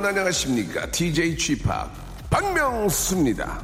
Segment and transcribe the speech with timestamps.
[0.00, 0.90] 여러분 안녕하십니까?
[0.90, 1.86] DJ 파
[2.30, 3.62] 박명수입니다.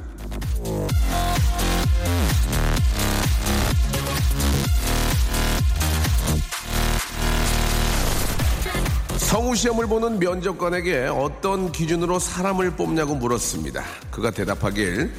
[9.17, 13.83] 성우시험을 보는 면접관에게 어떤 기준으로 사람을 뽑냐고 물었습니다.
[14.11, 15.15] 그가 대답하길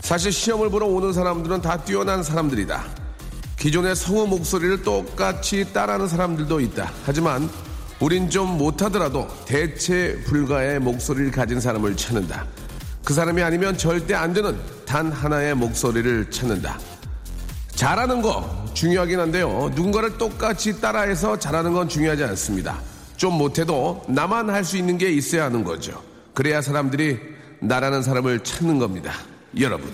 [0.00, 2.84] 사실 시험을 보러 오는 사람들은 다 뛰어난 사람들이다.
[3.58, 6.92] 기존의 성우 목소리를 똑같이 따라하는 사람들도 있다.
[7.04, 7.50] 하지만
[8.02, 12.44] 우린 좀 못하더라도 대체 불가의 목소리를 가진 사람을 찾는다.
[13.04, 16.80] 그 사람이 아니면 절대 안 되는 단 하나의 목소리를 찾는다.
[17.76, 19.70] 잘하는 거 중요하긴 한데요.
[19.76, 22.80] 누군가를 똑같이 따라해서 잘하는 건 중요하지 않습니다.
[23.16, 26.02] 좀 못해도 나만 할 수 있는 게 있어야 하는 거죠.
[26.34, 27.20] 그래야 사람들이
[27.60, 29.12] 나라는 사람을 찾는 겁니다.
[29.60, 29.92] 여러분.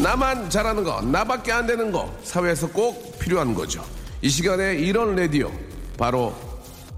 [0.00, 3.84] 나만 잘하는 거, 나밖에 안 되는 거, 사회에서 꼭 필요한 거죠.
[4.22, 5.52] 이 시간에 이런 라디오,
[5.96, 6.34] 바로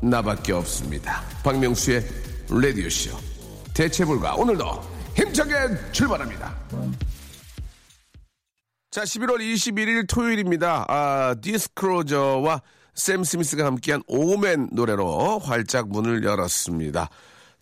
[0.00, 1.22] 나밖에 없습니다.
[1.44, 2.02] 박명수의
[2.48, 3.10] 라디오쇼.
[3.74, 4.34] 대체불가.
[4.36, 4.64] 오늘도
[5.16, 6.54] 힘차게 출발합니다.
[8.90, 10.84] 자, 11월 21일 토요일입니다.
[10.88, 12.62] 아, 디스크로저와
[12.94, 17.08] 샘 스미스가 함께한 오맨 노래로 활짝 문을 열었습니다.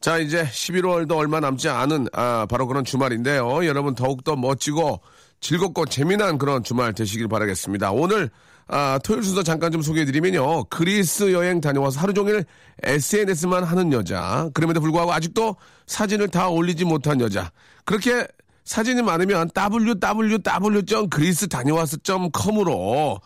[0.01, 3.65] 자, 이제 11월도 얼마 남지 않은, 아, 바로 그런 주말인데요.
[3.67, 5.01] 여러분 더욱더 멋지고
[5.41, 7.93] 즐겁고 재미난 그런 주말 되시길 바라겠습니다.
[7.93, 8.31] 오늘
[8.69, 10.65] 아, 토요일 순서 잠깐 좀 소개해드리면요.
[10.65, 12.45] 그리스 여행 다녀와서 하루 종일
[12.85, 14.49] SNS만 하는 여자.
[14.55, 17.51] 그럼에도 불구하고 아직도 사진을 다 올리지 못한 여자.
[17.85, 18.27] 그렇게
[18.65, 23.19] 사진이 많으면 www.그리스 다녀왔어.com으로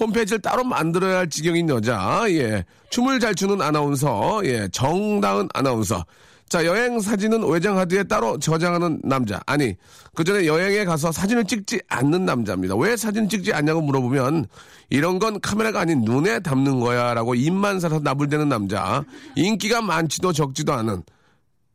[0.00, 2.24] 홈페이지를 따로 만들어야 할 지경인 여자.
[2.28, 2.64] 예.
[2.88, 4.40] 춤을 잘 추는 아나운서.
[4.44, 4.68] 예.
[4.72, 6.06] 정다은 아나운서.
[6.48, 9.40] 자, 여행 사진은 외장 하드에 따로 저장하는 남자.
[9.46, 9.74] 아니,
[10.14, 12.76] 그 전에 여행에 가서 사진을 찍지 않는 남자입니다.
[12.76, 14.46] 왜 사진 찍지 않냐고 물어보면,
[14.88, 17.14] 이런 건 카메라가 아닌 눈에 담는 거야.
[17.14, 19.04] 라고 입만 살아서 나불대는 남자.
[19.34, 21.02] 인기가 많지도 적지도 않은.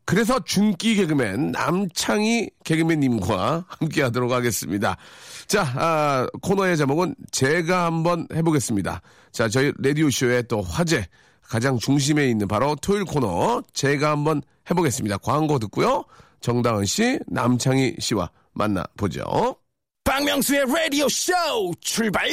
[0.05, 4.97] 그래서 중기 개그맨 남창희 개그맨님과 함께 하도록 하겠습니다.
[5.47, 9.01] 자, 아, 코너의 제목은 제가 한번 해보겠습니다.
[9.31, 11.05] 자, 저희 라디오쇼의 또 화제,
[11.41, 15.17] 가장 중심에 있는 바로 토요일 코너 제가 한번 해보겠습니다.
[15.17, 16.03] 광고 듣고요.
[16.39, 19.55] 정다은 씨, 남창희 씨와 만나보죠.
[20.03, 22.27] 박명수의 Radio Show 출발.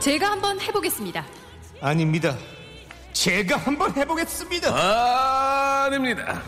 [0.00, 1.26] 제가 한번 해보겠습니다.
[1.80, 2.36] 아닙니다.
[3.16, 3.94] 제가 한번 아.
[3.96, 5.84] 해보겠습니다.
[5.86, 6.42] 아닙니다.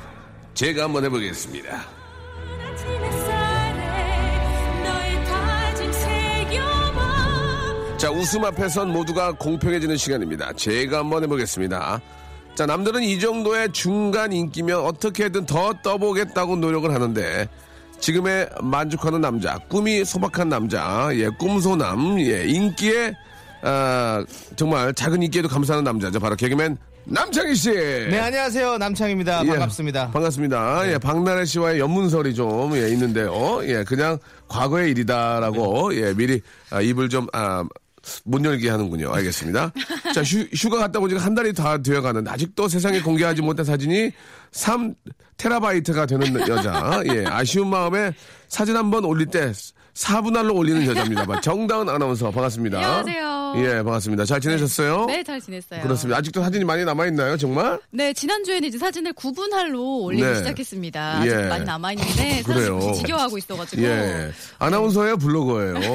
[0.53, 1.87] 제가 한번 해보겠습니다.
[7.97, 10.53] 자, 웃음 앞에선 모두가 공평해지는 시간입니다.
[10.53, 12.01] 제가 한번 해보겠습니다.
[12.55, 17.49] 자, 남들은 이 정도의 중간 인기면 어떻게든 더 떠보겠다고 노력을 하는데,
[17.99, 23.15] 지금의 만족하는 남자, 꿈이 소박한 남자, 예, 꿈소남, 예, 인기에,
[23.63, 24.25] 아,
[24.57, 26.21] 정말 작은 인기에도 감사하는 남자죠.
[26.21, 26.77] 바로 개그맨
[27.11, 27.73] 남창희 씨.
[27.73, 28.77] 네, 안녕하세요.
[28.77, 29.43] 남창입니다.
[29.45, 30.11] 예, 반갑습니다.
[30.11, 30.93] 반갑습니다.
[30.93, 33.61] 예, 박나래 씨와의 연문설이 좀 예, 있는데요.
[33.63, 37.65] 예, 그냥 과거의 일이다라고 예, 미리 아, 입을 좀 아,
[38.25, 39.11] 못 열게 하는군요.
[39.13, 39.73] 알겠습니다.
[40.15, 43.65] 자, 휴, 가 갔다 온 지가 한 달이 다 되어 가는데 아직도 세상에 공개하지 못한
[43.65, 44.13] 사진이
[44.53, 44.95] 3
[45.37, 47.01] 테라바이트가 되는 여자.
[47.13, 48.13] 예, 아쉬운 마음에
[48.49, 49.53] 사진 한 번 올릴 때
[49.95, 51.41] 4분할로 올리는 여자입니다.
[51.41, 52.79] 정다은 아나운서 반갑습니다.
[52.79, 53.55] 안녕하세요.
[53.57, 54.25] 예, 반갑습니다.
[54.27, 55.07] 잘 지내셨어요?
[55.07, 55.81] 네, 잘 지냈어요.
[55.83, 56.19] 그렇습니다.
[56.19, 57.81] 아직도 사진이 많이 남아있나요, 정말?
[57.91, 60.35] 네, 지난주에는 이제 사진을 9분할로 올리기 네.
[60.37, 61.27] 시작했습니다.
[61.27, 61.31] 예.
[61.35, 62.79] 아직 많이 남아있는데 그래요.
[62.81, 63.83] 사실 지겨워하고 있어가지고.
[63.83, 64.31] 예.
[64.61, 65.75] 아나운서예요, 블로거예요.
[65.79, 65.87] 예,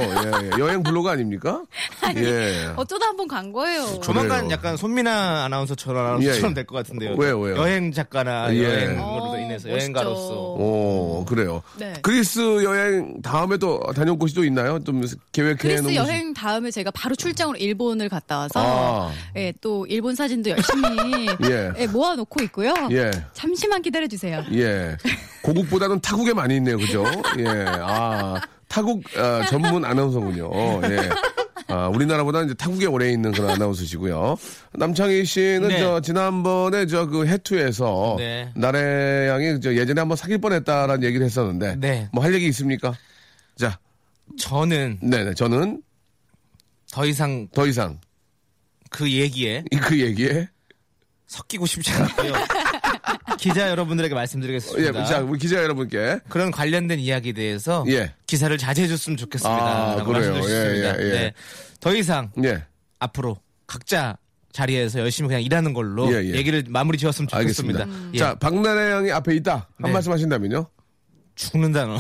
[0.48, 0.50] 예.
[0.60, 1.62] 여행 블로거 아닙니까?
[2.18, 2.72] 예.
[2.76, 4.02] 어쩌다 한 번 간 거예요.
[4.02, 4.52] 조만간 그래요.
[4.52, 6.42] 약간 손민아 아나운서처럼 예, 예.
[6.42, 7.16] 될것 같은데요.
[7.16, 7.56] 왜요, 왜요?
[7.58, 8.64] 여행 작가나 예.
[8.64, 9.70] 여행으로 어, 인해서 멋있죠.
[9.70, 10.34] 여행가로서.
[10.34, 11.62] 오, 그래요.
[11.78, 11.94] 네.
[12.02, 14.84] 그리스 여행 다음에도 다녀온 곳이 또 있나요?
[14.84, 19.12] 좀 계획해 그리스 놓은 여행 다음에 제가 바로 출장으로 일본을 갔다 와서 아.
[19.36, 21.72] 예, 또 일본 사진도 열심히 예.
[21.78, 22.74] 예, 모아놓고 있고요.
[22.92, 23.12] 예.
[23.34, 24.46] 잠시만 기다려주세요.
[24.54, 24.98] 예.
[25.44, 26.78] 고국보다는 타국에 많이 있네요.
[26.78, 27.04] 그죠?
[27.40, 27.46] 예.
[27.68, 30.50] 아, 타국 아, 전문 아나운서군요.
[30.86, 31.10] 예.
[31.74, 34.38] 아, 우리나라보다는 이제 타국에 오래 있는 그런 아나운서시고요.
[34.74, 35.80] 남창희 씨는 네.
[35.80, 38.52] 저 지난번에 저 그 해투에서 네.
[38.56, 42.10] 나래 양이 저 예전에 한번 사귈 뻔했다라는 얘기를 했었는데 네.
[42.14, 42.94] 뭐 할 얘기 있습니까?
[43.58, 43.80] 자,
[44.40, 45.82] 저는 네네 저는
[46.92, 48.00] 더 이상 더 이상
[48.92, 50.48] 그 얘기에 이- 그 얘기에
[51.28, 52.34] 섞이고 싶지 않고요.
[53.44, 55.06] 기자 여러분들에게 예, 말씀드리겠습니다.
[55.06, 58.14] 자 우리 기자 여러분께 그런 관련된 이야기에 대해서 예.
[58.26, 60.00] 기사를 자제해 줬으면 좋겠습니다.
[60.00, 60.36] 아, 그래요.
[60.48, 61.10] 예, 예, 예.
[61.10, 61.34] 네.
[61.82, 62.64] 더 이상 예
[63.00, 63.38] 앞으로
[63.68, 64.18] 각자
[64.54, 66.36] 자리에서 열심히 그냥 일하는 걸로 예, 예.
[66.36, 67.86] 얘기를 마무리 지었으면 좋겠습니다.
[68.14, 68.18] 예.
[68.18, 69.92] 자 박나래 양이 앞에 있다 한 네.
[69.92, 70.66] 말씀 하신다면요.
[71.36, 71.98] 죽는다 너.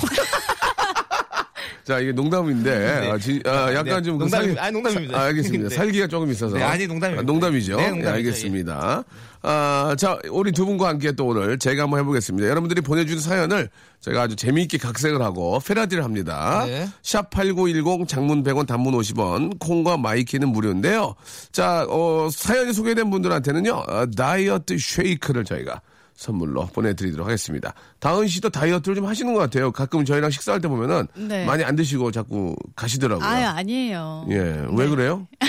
[1.83, 3.11] 자 이게 농담인데 네.
[3.11, 5.19] 아, 진- 아, 약간 네, 좀그 농담이- 살- 아니, 농담입니다.
[5.19, 5.69] 아, 알겠습니다.
[5.69, 5.75] 네.
[5.75, 6.55] 살기가 조금 있어서.
[6.55, 7.21] 네, 아니, 농담입니다.
[7.21, 7.75] 아, 농담이죠.
[7.75, 8.09] 네, 네, 농담이죠.
[8.15, 9.03] 알겠습니다.
[9.45, 12.47] 아, 자 우리 두 분과 함께 또 오늘 제가 한번 해보겠습니다.
[12.47, 13.69] 여러분들이 보내주신 사연을
[13.99, 16.63] 제가 아주 재미있게 각색을 하고 패러디를 합니다.
[16.65, 16.87] 네.
[17.01, 21.15] 샵 #8910 장문 100원, 단문 50원, 콩과 마이키는 무료인데요.
[21.51, 25.81] 자 어, 사연이 소개된 분들한테는요 어, 다이어트 쉐이크를 저희가
[26.15, 27.73] 선물로 보내드리도록 하겠습니다.
[27.99, 29.71] 다은 씨도 다이어트를 좀 하시는 것 같아요.
[29.71, 31.45] 가끔 저희랑 식사할 때 보면은 네.
[31.45, 33.27] 많이 안 드시고 자꾸 가시더라고요.
[33.27, 34.27] 아유, 아니에요.
[34.29, 35.27] 예, 왜 그래요?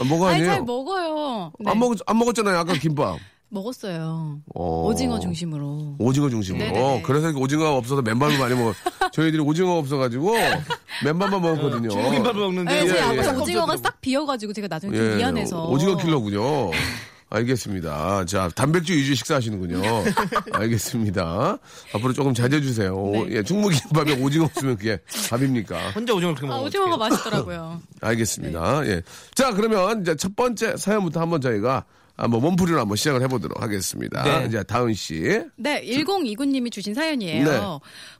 [0.00, 0.50] 아, 뭐가 아니, 아니에요?
[0.52, 1.52] 잘 먹어요.
[1.60, 1.70] 네.
[1.70, 2.56] 안 먹, 안 먹었잖아요.
[2.58, 3.18] 아까 김밥.
[3.50, 4.40] 먹었어요.
[4.54, 4.84] 어.
[4.86, 5.96] 오징어 중심으로.
[5.98, 6.64] 오징어 중심으로.
[6.66, 7.02] 네네네.
[7.02, 8.74] 그래서 오징어가 없어서 맨발로 많이 먹어.
[9.12, 10.34] 저희들이 오징어 없어가지고
[11.04, 11.88] 맨발만 먹었거든요.
[11.88, 13.20] 중국김밥을 먹는데 네, 예, 제가 예.
[13.20, 15.64] 아까 오징어가 싹 비어가지고 제가 나중에 좀 미안해서.
[15.68, 16.70] 오징어 킬러군요.
[17.30, 18.24] 알겠습니다.
[18.24, 19.82] 자, 단백질 위주 식사하시는군요.
[20.52, 21.58] 알겠습니다.
[21.94, 22.94] 앞으로 조금 자제해주세요.
[22.94, 23.36] 오, 네.
[23.36, 24.98] 예, 충무김밥에 오징어 없으면 그게
[25.28, 25.90] 밥입니까?
[25.90, 27.10] 혼자 오징어를 그렇게 아, 먹으면 오징어가 어떡해요?
[27.10, 27.82] 맛있더라고요.
[28.00, 28.86] 알겠습니다.
[28.86, 29.02] 예.
[29.34, 31.84] 자, 그러면 이제 첫 번째 사연부터 한번 저희가
[32.18, 34.22] 한번 몸풀이로 한번 시작을 해보도록 하겠습니다.
[34.24, 34.46] 네.
[34.48, 35.40] 이제 다은 씨.
[35.56, 37.44] 네, 1029님이 주신 사연이에요.
[37.44, 37.60] 네.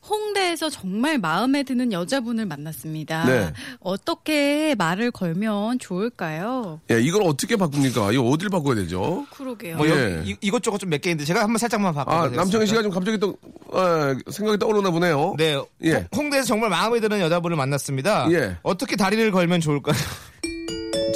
[0.09, 3.25] 홍대에서 정말 마음에 드는 여자분을 만났습니다.
[3.27, 3.53] 네.
[3.81, 6.81] 어떻게 말을 걸면 좋을까요?
[6.93, 8.13] 예, 이걸 어떻게 바꿉니까?
[8.13, 9.27] 이거 어딜 바꿔야 되죠?
[9.33, 9.77] 그러게요.
[9.77, 10.23] 뭐 예.
[10.25, 12.11] 이- 이것저것 좀 몇 개 있는데 제가 한번 살짝만 바꿔.
[12.13, 13.37] 아, 남창희 씨가 좀 갑자기 또,
[13.73, 15.35] 어, 생각이 떠오르나 보네요.
[15.37, 15.61] 네.
[15.83, 15.93] 예.
[16.15, 18.31] 홍- 홍대에서 정말 마음에 드는 여자분을 만났습니다.
[18.33, 18.57] 예.
[18.63, 19.97] 어떻게 다리를 걸면 좋을까요?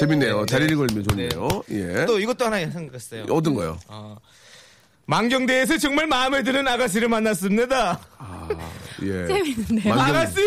[0.06, 0.40] 재밌네요.
[0.40, 1.62] 네, 다리를 걸면 좋네요.
[1.70, 2.06] 예.
[2.06, 3.24] 또 이것도 하나 생각했어요.
[3.30, 3.78] 어떤 거요?
[3.88, 4.16] 어,
[5.06, 8.00] 망경대에서 정말 마음에 드는 아가씨를 만났습니다.
[9.02, 9.26] 예.
[9.26, 9.94] 재밌는데요.
[9.94, 10.40] 아가씨!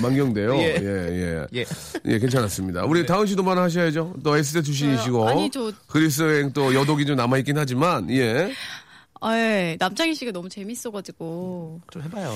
[0.00, 0.54] 만경대요.
[0.56, 0.86] 예, 예.
[1.10, 1.46] 예.
[1.60, 1.64] 예.
[2.06, 2.84] 예, 괜찮았습니다.
[2.84, 4.14] 우리 다은 씨도 만 하셔야죠.
[4.22, 5.18] 또 S대 출신이시고.
[5.26, 5.28] 저요?
[5.28, 8.52] 아니, 저- 그리스 여행 또 여독이 좀 남아있긴 하지만, 예.
[9.20, 9.76] 아, 예.
[9.78, 11.80] 남창희 씨가 너무 재밌어가지고.
[11.90, 12.34] 좀 해봐요.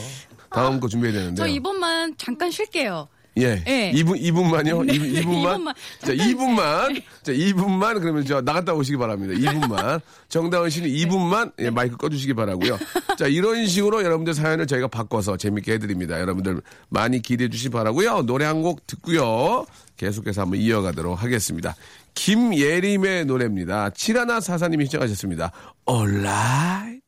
[0.51, 1.41] 다음 거 준비해야 되는데.
[1.43, 3.09] 저 이번만 잠깐 쉴게요.
[3.39, 3.63] 예.
[3.67, 3.93] 예.
[3.93, 4.85] 2분, 2분만요?
[4.87, 5.53] 네, 2분, 네, 2분만?
[5.55, 5.75] 이분만.
[6.01, 7.03] 자, 2분만.
[7.23, 8.01] 자, 2분만.
[8.01, 9.35] 그러면 저 나갔다 오시기 바랍니다.
[9.35, 10.01] 2분만.
[10.29, 12.79] 정다은 씨는 2분만 예, 마이크 꺼주시기 바라고요
[13.19, 16.19] 자, 이런 식으로 여러분들 사연을 저희가 바꿔서 재밌게 해드립니다.
[16.21, 19.67] 여러분들 많이 기대해 주시기 바라고요 노래 한 곡 듣고요.
[19.99, 21.77] 계속해서 한번 이어가도록 하겠습니다.
[22.15, 23.91] 김예림의 노래입니다.
[23.91, 25.53] 칠하나 사사님이 시청하셨습니다.
[25.89, 27.01] Alright.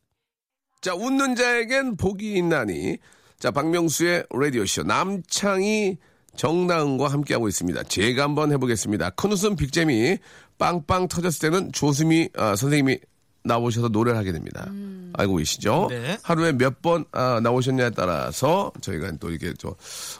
[0.81, 2.97] 자, 웃는 자에겐 복이 있나니.
[3.39, 4.83] 자, 박명수의 라디오쇼.
[4.83, 5.97] 남창희
[6.35, 7.83] 정다은과 함께하고 있습니다.
[7.83, 9.11] 제가 한번 해보겠습니다.
[9.11, 10.17] 큰 웃음 빅잼이
[10.57, 12.99] 빵빵 터졌을 때는 조수미 아, 선생님이
[13.43, 14.69] 나오셔서 노래를 하게 됩니다.
[15.13, 15.87] 알고 계시죠?
[15.89, 16.17] 네.
[16.21, 19.73] 하루에 몇번 아, 나오셨냐에 따라서 저희가 또 이렇게 좀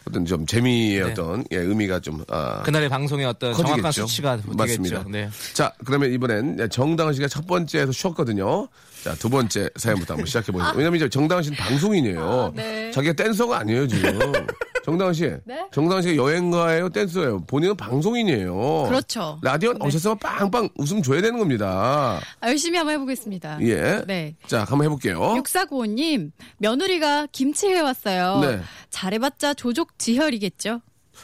[0.07, 1.11] 어떤 좀 재미의 네.
[1.11, 4.07] 어떤 예, 의미가 좀 아, 그날의 방송의 어떤 정확한 커지겠죠.
[4.07, 5.04] 수치가 맞습니다.
[5.04, 5.09] 되겠죠.
[5.09, 5.30] 네.
[5.54, 8.68] 자, 그러면 이번엔 정다은 씨가 첫 번째에서 쉬었거든요.
[9.04, 10.78] 자, 두 번째 사연부터 한번 시작해 보겠습니다.
[10.78, 12.54] 왜냐면 이제 정다은 씨는 방송인이에요.
[12.56, 12.92] 네.
[12.92, 14.18] 자기가 댄서가 아니에요, 지금.
[14.83, 15.31] 정다은 씨.
[15.45, 15.68] 네?
[15.71, 17.42] 정다은 씨가 여행가예요, 댄서예요.
[17.45, 18.86] 본인은 방송인이에요.
[18.88, 19.40] 그렇죠.
[19.42, 19.80] 라디오 네.
[19.86, 22.19] 오셨으면 빵빵 웃음 줘야 되는 겁니다.
[22.40, 23.59] 아, 열심히 한번 해보겠습니다.
[23.62, 24.04] 예.
[24.07, 24.36] 네.
[24.48, 25.19] 자, 한번 해볼게요.
[25.19, 28.40] 6495님, 며느리가 김치 해왔어요.
[28.42, 28.62] 네.
[28.90, 30.81] 잘해봤자 조족지혈이겠죠?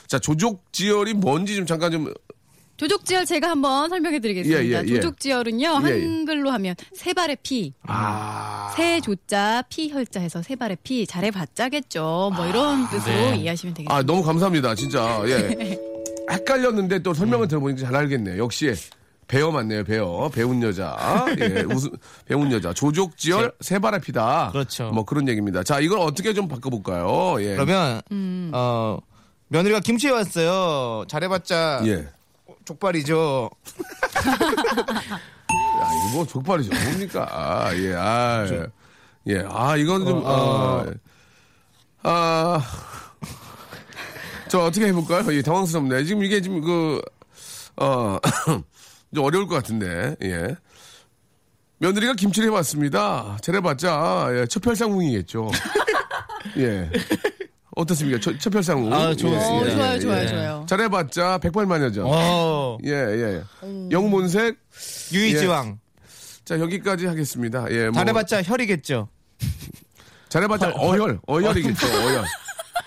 [0.08, 2.14] 자, 조족지혈이 뭔지 좀 잠깐 좀.
[2.77, 4.63] 조족지혈 제가 한번 설명해 드리겠습니다.
[4.63, 4.96] 예, 예, 예.
[4.96, 6.05] 조족지혈은요, 예, 예.
[6.05, 7.74] 한글로 하면 세 발의 피.
[7.88, 8.74] 아.
[8.75, 12.32] 새 조자 피 혈자 해서 세 발의 피 잘해봤자겠죠.
[12.36, 13.38] 뭐 이런 뜻으로 네.
[13.38, 13.94] 이해하시면 되겠습니다.
[13.96, 14.75] 아, 너무 감사합니다.
[14.75, 15.22] 진짜.
[15.27, 15.79] 예.
[16.29, 18.41] 헷갈렸는데 또 설명을 들어보니까 잘 알겠네요.
[18.44, 18.74] 역시
[19.27, 20.29] 배어 맞네요, 배어.
[20.34, 20.96] 배운 여자.
[21.39, 21.91] 예, 웃음,
[22.25, 22.74] 배운 여자.
[22.74, 24.50] 조족지열 세발의 피다.
[24.51, 24.89] 그렇죠.
[24.91, 25.63] 뭐 그런 얘기입니다.
[25.63, 27.41] 자, 이걸 어떻게 좀 바꿔볼까요?
[27.41, 27.53] 예.
[27.55, 28.51] 그러면 음.
[28.53, 28.98] 어
[29.48, 31.05] 며느리가 김치 해왔어요.
[31.08, 32.08] 잘해봤자 예.
[32.66, 33.50] 족발이죠.
[35.80, 36.72] 야, 이거 뭐 족발이죠.
[36.74, 37.28] 뭡니까?
[37.32, 38.46] 아, 예, 아.
[39.28, 40.86] 예, 아, 이건 좀, 아,
[42.04, 42.62] 아,
[44.48, 45.34] 저 어떻게 해볼까요?
[45.34, 46.04] 예, 당황스럽네.
[46.04, 47.02] 지금 이게 지금 그,
[47.78, 48.18] 어,
[49.14, 50.56] 좀 어려울 것 같은데, 예.
[51.80, 53.38] 며느리가 김치를 해봤습니다.
[53.42, 55.50] 잘해봤자, 예, 첫혈상궁이겠죠.
[56.58, 56.90] 예.
[57.75, 58.20] 어떻습니까?
[58.22, 58.94] 첫, 첫혈상궁.
[58.94, 59.75] 아, 어, 좋습니다.
[59.75, 60.27] 좋아요, 예, 좋아요, 예.
[60.27, 60.65] 좋아요.
[60.67, 62.05] 잘해봤자, 백발마녀죠.
[62.08, 63.44] 어 예, 예.
[63.91, 64.58] 영문색.
[65.13, 65.79] 유이지왕.
[66.46, 67.65] 자, 여기까지 하겠습니다.
[67.72, 67.94] 예, 뭐.
[67.94, 69.10] 잘해봤자 혈이겠죠.
[70.29, 72.24] 잘해봤자 어혈, 어혈이겠죠, 어혈.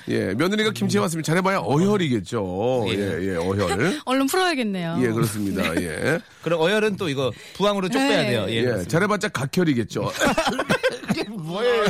[0.08, 2.86] 예, 며느리가 김치에 왔으면 잘해봐야 어혈이겠죠.
[2.88, 4.00] 예, 예, 어혈.
[4.06, 4.98] 얼른 풀어야겠네요.
[5.02, 5.74] 예, 그렇습니다.
[5.82, 6.18] 예.
[6.42, 8.08] 그럼 어혈은 또 이거 부항으로 쪽 네.
[8.08, 8.46] 빼야 돼요.
[8.48, 8.80] 예.
[8.80, 8.84] 예.
[8.84, 10.10] 잘해봤자 각혈이겠죠.
[11.30, 11.84] 뭐예요?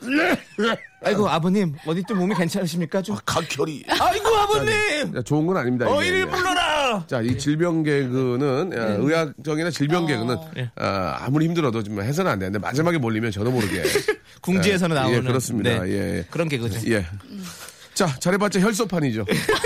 [1.04, 3.16] 아이고 아버님 어디 좀 몸이 괜찮으십니까 좀?
[3.24, 3.84] 각혈이.
[3.88, 5.86] 아이고 아버님 자, 좋은 건 아닙니다.
[5.86, 5.94] 이게.
[5.94, 6.24] 어이를 예.
[6.24, 7.04] 불러라.
[7.06, 10.06] 자, 이 질병 개그는 어, 의학적이나 질병 어.
[10.06, 10.70] 개그는 예.
[10.76, 10.84] 어,
[11.20, 13.82] 아무리 힘들어도 좀 해서는 안 되는데 마지막에 몰리면 저도 모르게
[14.42, 15.84] 궁지에서는 예, 나오는 예, 그렇습니다.
[15.84, 15.90] 네.
[15.92, 16.24] 예.
[16.30, 16.90] 그런 개그죠.
[16.90, 17.06] 예.
[17.94, 19.24] 자, 잘해봤자 혈소판이죠.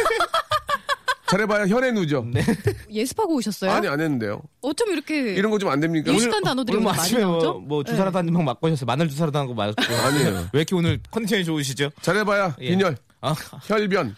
[1.30, 2.26] 잘해봐야 혈의 누죠.
[2.32, 2.42] 네.
[2.90, 3.70] 예습하고 오셨어요?
[3.70, 4.42] 아니 안 했는데요.
[4.62, 6.10] 어쩜 이렇게 이런 거 좀 안 됩니까?
[6.12, 7.52] 익숙한 단어들이 오늘 뭐 많이 아침에 나오죠?
[7.52, 8.86] 뭐, 뭐 주사라도 한 방 맞고 오셨어요.
[8.86, 9.74] 마늘 주사라도 한거 맞고.
[9.94, 10.48] 아니에요.
[10.52, 11.90] 왜 이렇게 오늘 컨디션이 좋으시죠?
[12.02, 12.70] 잘해봐야 예.
[12.70, 13.34] 빈혈, 아,
[13.64, 14.16] 혈변,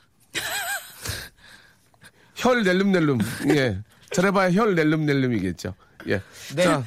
[2.35, 3.19] 혈 낼름낼름.
[3.51, 3.79] 예.
[4.11, 5.75] 잘해봐야 혈 낼름낼름이겠죠.
[6.09, 6.21] 예.
[6.55, 6.63] 네.
[6.65, 6.85] 자,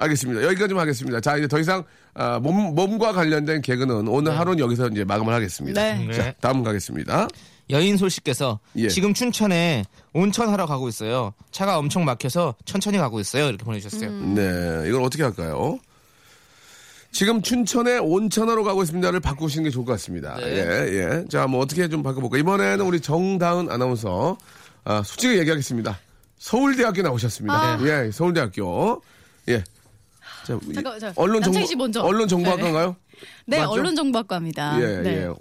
[0.00, 0.42] 알겠습니다.
[0.44, 1.20] 여기까지 좀 하겠습니다.
[1.20, 5.80] 자, 이제 더 이상 아, 몸, 몸과 관련된 개그는 오늘 하루는 여기서 이제 마감을 하겠습니다.
[5.94, 6.12] 네.
[6.12, 7.28] 자, 다음 가겠습니다.
[7.70, 8.88] 여인솔 씨께서 예.
[8.88, 11.32] 지금 춘천에 온천하러 가고 있어요.
[11.50, 13.48] 차가 엄청 막혀서 천천히 가고 있어요.
[13.48, 14.10] 이렇게 보내주셨어요.
[14.10, 15.78] 네, 이걸 어떻게 할까요?
[17.10, 20.36] 지금 춘천에 온천하러 가고 있습니다를 바꾸시는 게 좋을 것 같습니다.
[20.36, 20.46] 네.
[20.56, 20.88] 예,
[21.22, 21.24] 예.
[21.30, 22.36] 자, 뭐 어떻게 좀 바꿔볼까?
[22.38, 24.36] 이번에는 우리 정다은 아나운서,
[24.82, 25.98] 아, 솔직히 얘기하겠습니다.
[26.38, 27.54] 서울대학교 나오셨습니다.
[27.54, 27.78] 아.
[27.82, 29.00] 예, 서울대학교.
[29.48, 29.62] 예.
[30.44, 32.02] 자, 이- 잠깐, 자, 언론 정보, 씨 먼저.
[32.02, 32.96] 언론 정보학과인가요?
[33.46, 33.70] 네, 맞죠?
[33.70, 34.82] 언론 정보학과입니다.
[34.82, 35.10] 예, 네.
[35.22, 35.32] 예.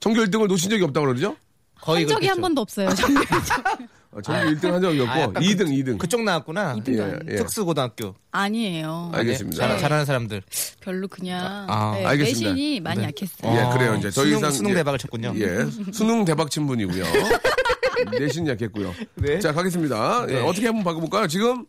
[0.00, 1.36] 전교 1등을 놓친 적이 없다고 그러죠?
[1.84, 2.40] 거의 한 적이 한.
[2.40, 2.88] 번도 없어요.
[4.10, 5.98] 어, 전교 1등 한 적이 아, 없고, 약간 2등, 2등.
[5.98, 6.76] 그쪽 나왔구나.
[6.88, 7.36] 예, 예.
[7.36, 8.14] 특수고등학교.
[8.30, 9.10] 아니에요.
[9.12, 9.68] 알겠습니다.
[9.68, 10.42] 잘, 잘하는 사람들.
[10.80, 12.50] 별로 그냥 아, 네, 알겠습니다.
[12.52, 13.06] 내신이 많이 네.
[13.08, 13.52] 약했어요.
[13.54, 13.94] 예, 어, 그래요.
[13.96, 14.74] 이제 더 수능, 이상 수능 예.
[14.76, 15.34] 대박을 쳤군요.
[15.36, 15.66] 예.
[15.92, 17.04] 수능 대박 친 분이고요.
[18.18, 18.94] 내신 약했고요.
[19.16, 19.40] 네.
[19.40, 20.26] 자, 가겠습니다.
[20.28, 20.40] 예, 네.
[20.42, 21.26] 어떻게 한번 바꿔볼까요?
[21.26, 21.66] 지금,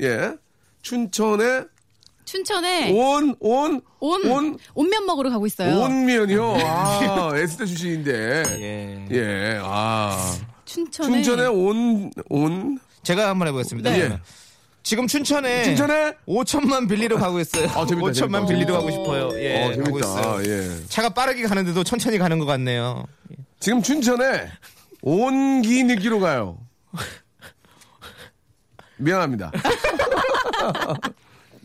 [0.00, 0.34] 예.
[0.82, 1.64] 춘천에
[2.28, 5.74] 춘천에 온, 온, 온, 온, 온면 먹으러 가고 있어요.
[5.78, 6.56] 온면이요.
[6.62, 8.42] 아, S대 출신인데.
[8.60, 9.06] 예.
[9.10, 10.36] 예, 아.
[10.66, 12.78] 춘천에, 춘천에 온, 온.
[13.02, 13.88] 제가 한번 해보겠습니다.
[13.90, 13.96] 네.
[13.96, 14.20] 그러면.
[14.82, 16.16] 지금 춘천에 춘천에?
[16.28, 17.66] 5천만 빌리러 가고 있어요.
[17.70, 18.46] 아, 재밌다, 5천만 재밌다.
[18.46, 19.30] 빌리러 가고 싶어요.
[19.40, 20.42] 예, 어, 가고 있어요.
[20.42, 20.52] 재밌다.
[20.52, 20.86] 예.
[20.88, 23.04] 차가 빠르게 가는데도 천천히 가는 것 같네요.
[23.58, 24.50] 지금 춘천에
[25.00, 26.58] 온기 느끼러 가요.
[28.98, 29.50] 미안합니다.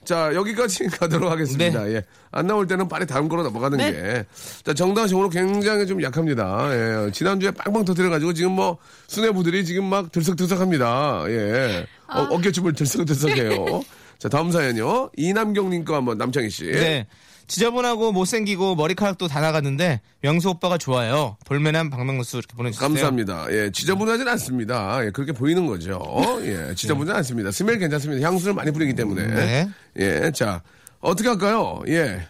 [0.06, 1.90] 자, 여기까지 가도록 하겠습니다.
[1.90, 2.04] 예.
[2.32, 3.92] 안 나올 때는 빨리 다음 거로 넘어가는 네.
[3.92, 4.26] 게.
[4.64, 6.68] 자, 정당 식으로 굉장히 좀 약합니다.
[6.72, 7.12] 예.
[7.12, 11.24] 지난주에 빵빵 터뜨려가지고 지금 뭐, 수뇌부들이 지금 막 들썩들썩 합니다.
[11.28, 11.86] 예.
[12.08, 13.82] 어, 어깨춤을 들썩들썩 해요.
[14.20, 15.10] 자, 다음 사연요.
[15.18, 16.66] 이남경님 거 한번 남창희 씨.
[16.72, 17.08] 네.
[17.48, 21.38] 지저분하고 못생기고 머리카락도 다 나갔는데 명수 오빠가 좋아요.
[21.46, 22.88] 볼만한 박명수 이렇게 보내주세요.
[22.88, 23.48] 감사합니다.
[23.52, 25.06] 예, 지저분하진 않습니다.
[25.06, 26.02] 예, 그렇게 보이는 거죠.
[26.44, 27.52] 예, 지저분하지 않습니다.
[27.52, 28.26] 스멜 괜찮습니다.
[28.28, 29.28] 향수를 많이 뿌리기 때문에.
[29.28, 29.70] 네.
[29.98, 30.62] 예, 자,
[31.00, 31.82] 어떻게 할까요?
[31.88, 32.28] 예,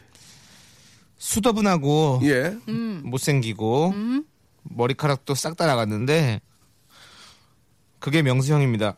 [1.17, 2.55] 수더분하고 예.
[3.03, 3.93] 못생기고
[4.63, 6.41] 머리카락도 싹 다 나갔는데
[7.99, 8.97] 그게 명수 형입니다.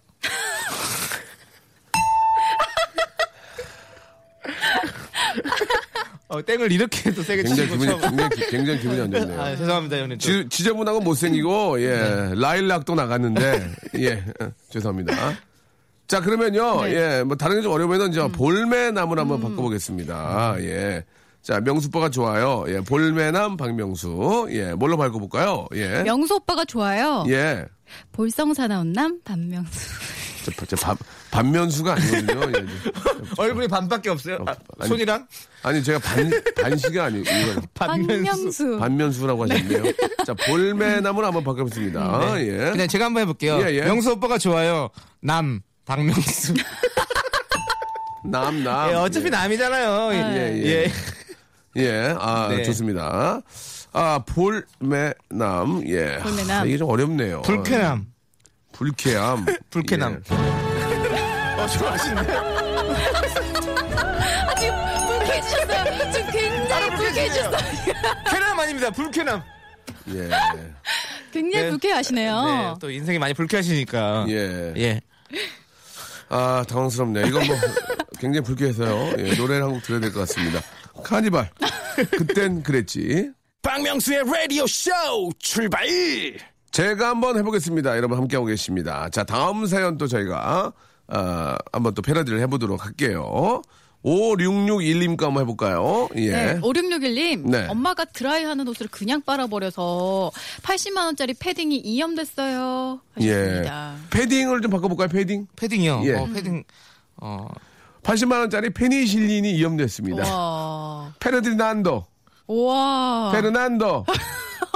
[6.28, 8.02] 어, 땡을 이렇게 또 세게 굉장히 치고 기분이.
[8.02, 9.42] 굉장히, 기- 굉장히 기분이 안 좋네요.
[9.42, 10.18] 아, 죄송합니다, 형님.
[10.18, 10.26] 또.
[10.26, 15.14] 지, 지저분하고 못생기고, 예, 라일락도 나갔는데, 예, 어, 죄송합니다.
[16.08, 20.56] 자, 그러면요, 예, 뭐, 다른 게 좀 어려우면은, 저, 볼매남을 한번 바꿔보겠습니다.
[20.62, 21.04] 예.
[21.44, 22.66] 자, 명수빠가 좋아요.
[22.70, 24.48] 예, 볼매남 박명수.
[24.50, 25.68] 예, 뭘로 바꿔볼까요?
[25.76, 26.02] 예.
[26.02, 27.24] 명수 오빠가 좋아요.
[27.30, 27.66] 예.
[28.14, 29.80] 볼성사나운남 반명수.
[30.52, 30.98] 저, 저 반,
[31.32, 32.42] 반면수가 아니거든요.
[32.50, 33.12] 예, 저-
[33.42, 34.38] 얼굴이 반밖에 없어요.
[34.48, 35.28] 아, 아니, 손이랑
[35.64, 37.26] 아니, 제가 반, 반시가 아니고,
[37.74, 38.78] 반명수.
[38.80, 39.84] 반면수라고 하셨네요.
[40.26, 42.42] 자, 볼매남을 한번 바꿔보겠습니다.
[42.42, 42.72] 예.
[42.72, 43.60] 그냥 제가 한번 해볼게요.
[43.62, 43.82] 예, 예.
[43.82, 44.90] 명수 오빠가 좋아요.
[45.22, 46.54] 남 박명수.
[48.26, 48.90] 남, 남.
[48.90, 49.30] 예, 어차피 예.
[49.30, 50.14] 남이잖아요.
[50.14, 50.64] 예, 예.
[50.66, 50.92] 예.
[51.78, 52.64] 예, 아, 네.
[52.64, 53.42] 좋습니다.
[53.94, 56.18] 아, 볼매남, 예.
[56.20, 56.62] 볼매남.
[56.64, 57.42] 아, 이게 좀 어렵네요.
[57.44, 58.08] 불쾌남.
[58.78, 59.46] 불쾌함.
[59.70, 60.22] 불쾌남.
[60.32, 60.36] 예.
[61.62, 62.22] 어, 좋아하시네.
[64.48, 64.76] 아, 지금
[65.08, 66.12] 불쾌해지셨어요.
[66.12, 67.74] 지금 굉장히 불쾌해지셨어요.
[68.30, 68.90] 쾌남 아닙니다.
[68.92, 69.42] 불쾌남.
[70.10, 70.30] 예.
[71.32, 71.70] 굉장히 네.
[71.72, 72.44] 불쾌하시네요.
[72.46, 74.26] 네, 또 인생이 많이 불쾌하시니까.
[74.30, 74.74] 예.
[74.78, 75.02] 예.
[76.30, 77.26] 아, 당황스럽네요.
[77.28, 77.56] 이건 뭐,
[78.20, 79.14] 굉장히 불쾌해서요.
[79.20, 80.62] 예, 노래를 한 곡 들어야 될 것 같습니다.
[81.04, 81.50] 카니발.
[82.12, 83.32] 그땐 그랬지.
[83.62, 84.92] 박명수의 라디오 쇼
[85.40, 85.86] 출발!
[86.76, 87.96] 제가 한번 해보겠습니다.
[87.96, 89.08] 여러분 함께하고 계십니다.
[89.10, 90.74] 자, 다음 사연 또 저희가,
[91.08, 93.62] 아, 한번 또 패러디를 해보도록 할게요.
[94.04, 96.10] 5661님 거 한번 해볼까요?
[96.18, 96.32] 예.
[96.32, 97.50] 네, 5661님.
[97.50, 97.68] 네.
[97.70, 100.32] 엄마가 드라이하는 옷을 그냥 빨아버려서
[100.64, 103.00] 80만원짜리 패딩이 이염됐어요.
[103.22, 103.34] 예.
[103.34, 103.96] 하셨습니다.
[104.10, 105.08] 패딩을 좀 바꿔볼까요?
[105.08, 105.48] 패딩?
[105.56, 106.02] 패딩이요.
[106.04, 106.16] 예.
[106.16, 106.66] 어, 패딩.
[107.22, 107.48] 어.
[108.04, 110.30] 80만원짜리 페니실린이 이염됐습니다.
[110.30, 111.14] 와.
[111.22, 112.06] 페르디난도,
[112.48, 113.32] 와.
[113.34, 114.06] 페르난도.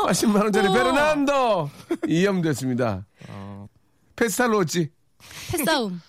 [0.07, 0.73] 80만 원짜리 어.
[0.73, 1.69] 베르난도
[2.07, 3.05] 이염됐습니다.
[4.15, 4.89] 페스탈로치
[5.51, 6.01] 패싸움.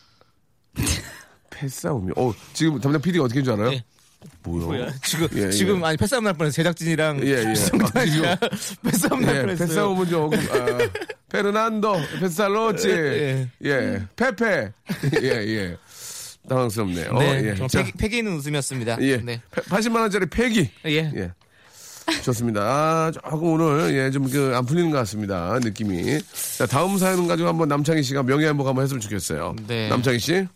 [1.50, 2.12] 패싸움이.
[2.16, 3.70] 어 지금 담당 PD가 어떻게 한줄 알아요?
[3.70, 3.85] 네.
[4.42, 4.66] 뭐요?
[4.66, 4.92] 뭐야?
[5.02, 5.50] 지금 예, 예.
[5.50, 7.54] 지금 아니 패싸움 날 뻔해 제작진이랑 예, 예.
[7.54, 8.37] 정당이랑
[8.82, 9.68] 패싸움 날 예, 뻔했어요.
[9.68, 10.38] 패싸움은 좀 아,
[11.28, 14.73] 페르난도 페스탈로치 예, 예 페페
[15.23, 15.76] 예 예.
[16.49, 17.12] 당황스럽네요.
[17.18, 17.54] 네, 예.
[17.54, 18.97] 좀 자, 패기, 패기 있는 웃음이었습니다.
[19.02, 19.18] 예.
[19.18, 19.40] 네.
[19.52, 20.70] 80만 원짜리 패기.
[20.87, 21.12] 예.
[21.14, 21.32] 예.
[22.23, 22.61] 좋습니다.
[22.62, 25.59] 아, 조금 오늘, 예, 좀, 그, 안 풀리는 것 같습니다.
[25.62, 26.19] 느낌이.
[26.59, 29.55] 자, 다음 사연 가지고 한번 남창희 씨가 명예한복 한번 했으면 좋겠어요.
[29.67, 29.88] 네.
[29.88, 30.47] 남창희 씨.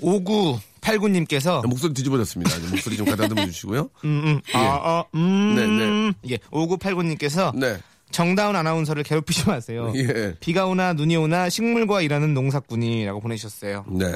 [0.00, 2.50] 5989님께서 목소리 뒤집어졌습니다.
[2.60, 3.88] 좀 목소리 좀 갖다 듬어 주시고요.
[4.04, 5.54] 음, 음, 아, 아, 음.
[5.54, 6.34] 네, 네.
[6.34, 6.36] 예.
[6.50, 7.78] 5989님께서 네.
[8.10, 9.92] 정다운 아나운서를 괴롭히지 마세요.
[9.94, 10.34] 예.
[10.40, 13.86] 비가 오나 눈이 오나 식물과 일하는 농사꾼이라고 보내주셨어요.
[13.88, 14.06] 네.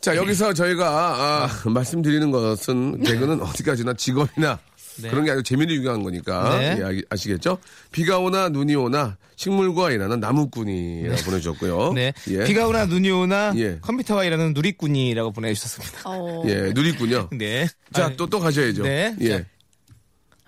[0.00, 4.58] 자, 여기서 저희가, 아, 말씀드리는 것은, 개그는 어디까지나 직업이나,
[5.00, 5.08] 네.
[5.10, 6.76] 그런 게 아니고 재미를 유기한 거니까, 네.
[6.78, 7.58] 예, 아- 아시겠죠?
[7.92, 11.92] 비가 오나 눈이 오나 식물과 일하는 나무꾼이라고 보내주셨고요.
[11.96, 12.12] 네.
[12.28, 12.44] 예.
[12.44, 13.78] 비가 오나 눈이 오나 예.
[13.80, 16.02] 컴퓨터와 일하는 누리꾼이라고 보내주셨습니다.
[16.04, 16.42] 어.
[16.46, 17.30] 예, 누리꾼요.
[17.32, 17.66] 네.
[17.92, 18.82] 자, 아니, 또, 또 가셔야죠.
[18.82, 19.16] 네.
[19.22, 19.28] 예.
[19.38, 19.44] 자,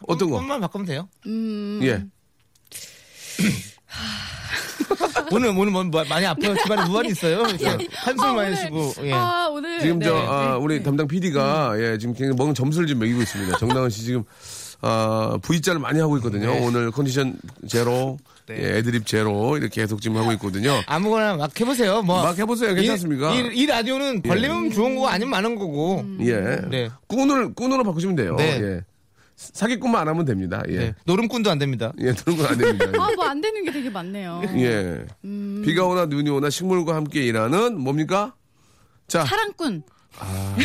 [0.06, 0.36] 어떤 거?
[0.36, 1.08] 꽃만 바꾸면 돼요.
[1.82, 2.04] 예.
[5.32, 6.54] 오늘 오늘 뭐, 뭐 많이 아파요.
[6.62, 7.42] 집안에 무한이 있어요.
[7.48, 9.06] 이렇게 한숨 아, 많이 오늘- 쉬고.
[9.06, 9.12] 예.
[9.12, 9.80] 아, 오늘.
[9.80, 10.82] 지금 네, 저, 네, 아, 우리 네.
[10.82, 13.58] 담당 PD가, 예, 지금 굉장히 먹은 점수를 좀 매기고 있습니다.
[13.58, 14.24] 정다은 씨 지금,
[14.80, 16.50] 아, V자를 많이 하고 있거든요.
[16.52, 16.66] 네.
[16.66, 17.36] 오늘 컨디션
[17.68, 18.56] 제로, 네.
[18.58, 20.80] 예, 애드립 제로, 이렇게 계속 지금 하고 있거든요.
[20.86, 22.02] 아무거나 막 해보세요.
[22.02, 22.22] 뭐.
[22.22, 22.74] 막 해보세요.
[22.74, 23.34] 괜찮습니까?
[23.34, 26.04] 이, 이, 이 라디오는 벌리면 좋은 거고 아니면 많은 거고.
[26.20, 26.60] 예.
[26.70, 26.90] 네.
[27.06, 28.36] 꾼을, 꾼으로 바꾸시면 돼요.
[28.36, 28.60] 네.
[28.62, 28.80] 예.
[29.36, 30.62] 사기꾼만 안 하면 됩니다.
[30.68, 30.78] 예.
[30.78, 30.94] 네.
[31.06, 31.92] 노름꾼도 안 됩니다.
[32.00, 32.86] 예, 건안 됩니다.
[32.98, 34.42] 아, 뭐 안 되는 게 되게 많네요.
[34.58, 35.04] 예.
[35.64, 38.34] 비가 오나 눈이 오나 식물과 함께 일하는 뭡니까?
[39.08, 39.82] 자, 사랑꾼.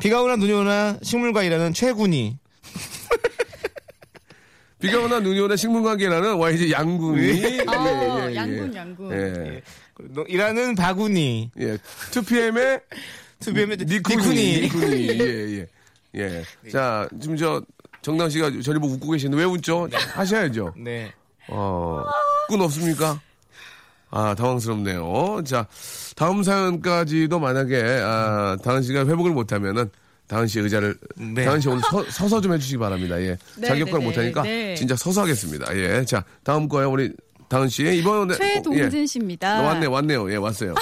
[0.00, 2.38] 비가 오나 눈이 오나 식물과 일하는 최군이.
[4.78, 7.42] 비가 오나 눈이 오나 식물과 일하는 YG 양군이.
[7.42, 9.12] 예, 어, 양군, 양군.
[9.12, 9.62] 예.
[10.10, 11.50] 노- 일하는 바구니.
[11.58, 11.78] 예.
[12.10, 12.82] 2PM의
[13.40, 14.16] 투비엠의 니쿠니.
[14.16, 14.60] 니쿠니.
[14.60, 15.08] 니쿠니.
[15.08, 15.66] 예, 예.
[16.14, 16.44] 예.
[16.70, 17.62] 자, 지금 저
[18.02, 19.88] 정당 씨가 저를 보고 웃고 계시는데 왜 웃죠?
[19.92, 20.74] 하셔야죠.
[20.76, 21.12] 네.
[21.48, 22.04] 어,
[22.48, 23.20] 꾼 없습니까?
[24.16, 25.42] 아, 당황스럽네요.
[25.44, 25.66] 자,
[26.16, 29.90] 다음 사연까지도 만약에, 아, 다은 씨가 회복을 못하면은,
[30.26, 31.44] 다은 씨 의자를, 네.
[31.44, 33.20] 다은 씨 오늘 서, 서좀 해주시기 바랍니다.
[33.20, 33.36] 예.
[33.58, 34.74] 네, 자격걸 네, 못하니까, 네.
[34.74, 35.76] 진짜 서서 하겠습니다.
[35.76, 36.04] 예.
[36.06, 37.12] 자, 다음 거요, 우리,
[37.48, 37.82] 다은 씨.
[37.98, 38.34] 이번에.
[38.34, 39.06] 최동진 예.
[39.06, 39.62] 씨입니다.
[39.62, 40.30] 왔네, 왔네요.
[40.32, 40.74] 예, 왔어요.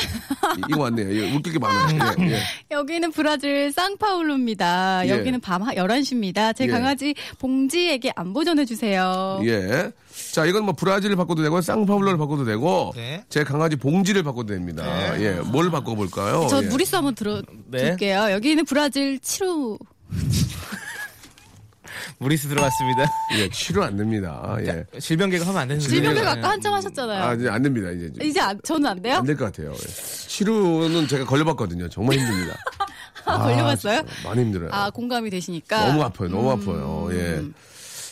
[0.56, 1.12] 이- 이거 왔네요.
[1.14, 2.14] 예, 웃길 게 많아요.
[2.20, 2.38] 예, 예.
[2.70, 5.02] 여기는 브라질 상파울루입니다.
[5.06, 5.10] 예.
[5.10, 6.56] 여기는 밤 11시입니다.
[6.56, 6.68] 제 예.
[6.68, 9.40] 강아지 봉지에게 안보 전해주세요.
[9.44, 9.92] 예.
[10.32, 13.24] 자, 이건 뭐 브라질을 바꿔도 되고, 쌍파울러를 바꿔도 되고, 네.
[13.28, 15.20] 제 강아지 봉지를 바꿔도 됩니다.
[15.20, 15.32] 예.
[15.40, 16.46] 뭘 바꿔볼까요?
[16.48, 16.66] 저 예.
[16.68, 18.30] 무리수 한번 들어줄게요.
[18.30, 19.78] 여기는 브라질 7호.
[22.18, 23.10] 무리스 들어갔습니다.
[23.38, 24.56] 예, 치료 안 됩니다.
[24.60, 24.84] 예.
[24.98, 26.38] 질병계가 하면 안 되는 질병들 거예요.
[26.38, 27.22] 아까 한참 하셨잖아요.
[27.24, 27.90] 아, 이제 안 됩니다.
[27.90, 28.10] 이제.
[28.22, 29.16] 이제 안- 저는 안 돼요?
[29.16, 29.72] 안 될 것 같아요.
[29.72, 29.86] 예.
[30.28, 31.88] 치료는 제가 걸려봤거든요.
[31.88, 32.56] 정말 힘듭니다.
[33.26, 34.02] 아, 걸려봤어요?
[34.24, 34.70] 많이 힘들어요.
[34.72, 35.86] 아, 공감이 되시니까.
[35.86, 36.28] 너무 아파요.
[36.28, 37.08] 너무 아파요.
[37.12, 37.42] 예.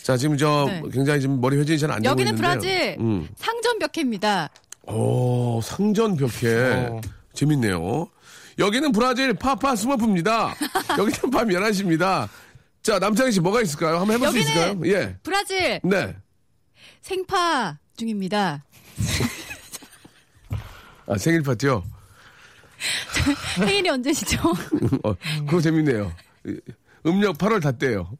[0.03, 0.81] 자, 지금 저 네.
[0.91, 2.51] 굉장히 지금 머리 회전이 잘 안 되고 여기는 있는데요.
[2.51, 3.27] 브라질 음.
[3.37, 4.49] 상전 벽해입니다.
[4.87, 6.87] 오, 상전 벽해.
[6.89, 7.01] 어.
[7.33, 8.07] 재밌네요.
[8.59, 10.55] 여기는 브라질 파파 스머프입니다.
[10.99, 12.27] 여기는 밤 11시입니다.
[12.83, 13.97] 자, 남창희 씨 뭐가 있을까요?
[13.97, 14.79] 한번 해볼 수 있을까요?
[14.85, 15.15] 예.
[15.23, 16.15] 브라질 네.
[17.01, 18.65] 생파 중입니다.
[21.07, 21.83] 아, 생일 파티요?
[23.55, 24.37] 생일이 언제시죠?
[25.03, 25.15] 어,
[25.45, 26.13] 그거 재밌네요.
[27.05, 28.11] 음력 8월 다 떼요.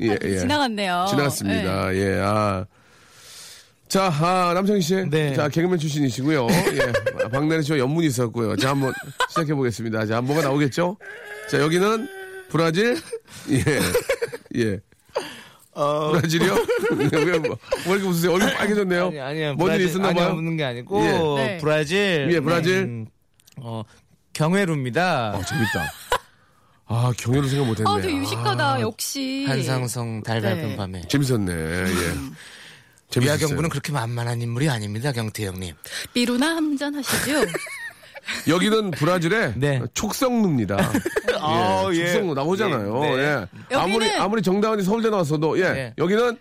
[0.00, 0.38] 예, 예.
[0.38, 1.06] 지나갔네요.
[1.08, 1.90] 지나갔습니다.
[1.90, 1.96] 네.
[1.98, 2.66] 예, 아.
[3.86, 4.96] 자, 아, 남창희 씨.
[5.10, 5.34] 네.
[5.34, 6.48] 자, 개그맨 출신이시고요.
[6.50, 7.28] 예.
[7.28, 8.56] 박나래 씨와 연문이 있었고요.
[8.56, 8.92] 자, 한번
[9.28, 10.06] 시작해 보겠습니다.
[10.06, 10.96] 자, 뭐가 나오겠죠?
[11.50, 12.21] 자, 여기는
[12.52, 13.00] 브라질.
[13.50, 13.64] 예.
[14.62, 14.80] 예.
[15.72, 16.54] 어, 브라질이요?
[16.98, 18.32] 왜, 뭐, 왜 이렇게 웃으세요?
[18.34, 19.06] 얼굴 빨개졌네요.
[19.06, 19.54] 아니, 아니요.
[19.54, 20.32] 뭔 일이 브라질- 있었나 아니요, 봐요?
[20.34, 21.12] 없는 게 아니고 예.
[21.46, 21.58] 네.
[21.58, 22.28] 브라질.
[22.30, 22.76] 예, 브라질.
[22.82, 23.06] 음,
[23.56, 23.82] 어,
[24.34, 25.30] 경회루입니다.
[25.34, 25.92] 아, 재밌다.
[26.86, 27.90] 아, 경혈을 생각 못 했네.
[27.90, 28.80] 아, 되게 유식하다.
[28.82, 29.46] 역시.
[29.48, 30.54] 한상성 달 네.
[30.54, 31.02] 밝은 밤에.
[31.08, 31.52] 재밌었네.
[31.52, 31.86] 예.
[33.08, 33.24] 재밌었어요.
[33.24, 35.74] 위아경부는 그렇게 만만한 인물이 아닙니다, 경태 형님.
[36.12, 37.44] 삐루나 한 잔 하시죠?
[38.48, 39.82] 여기는 브라질의 네.
[39.94, 40.76] 촉성루입니다.
[41.40, 42.06] 아, 예, 예.
[42.12, 43.00] 촉성루 나오잖아요.
[43.00, 43.22] 네, 네.
[43.22, 43.46] 예.
[43.74, 45.70] 여기는- 아무리 아무리 정다은이 서울대 나왔어도 예.
[45.70, 45.94] 네.
[45.98, 46.38] 여기는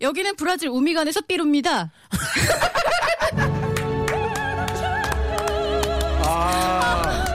[0.00, 1.90] 여기는 브라질 우미간에서 삐루입니다.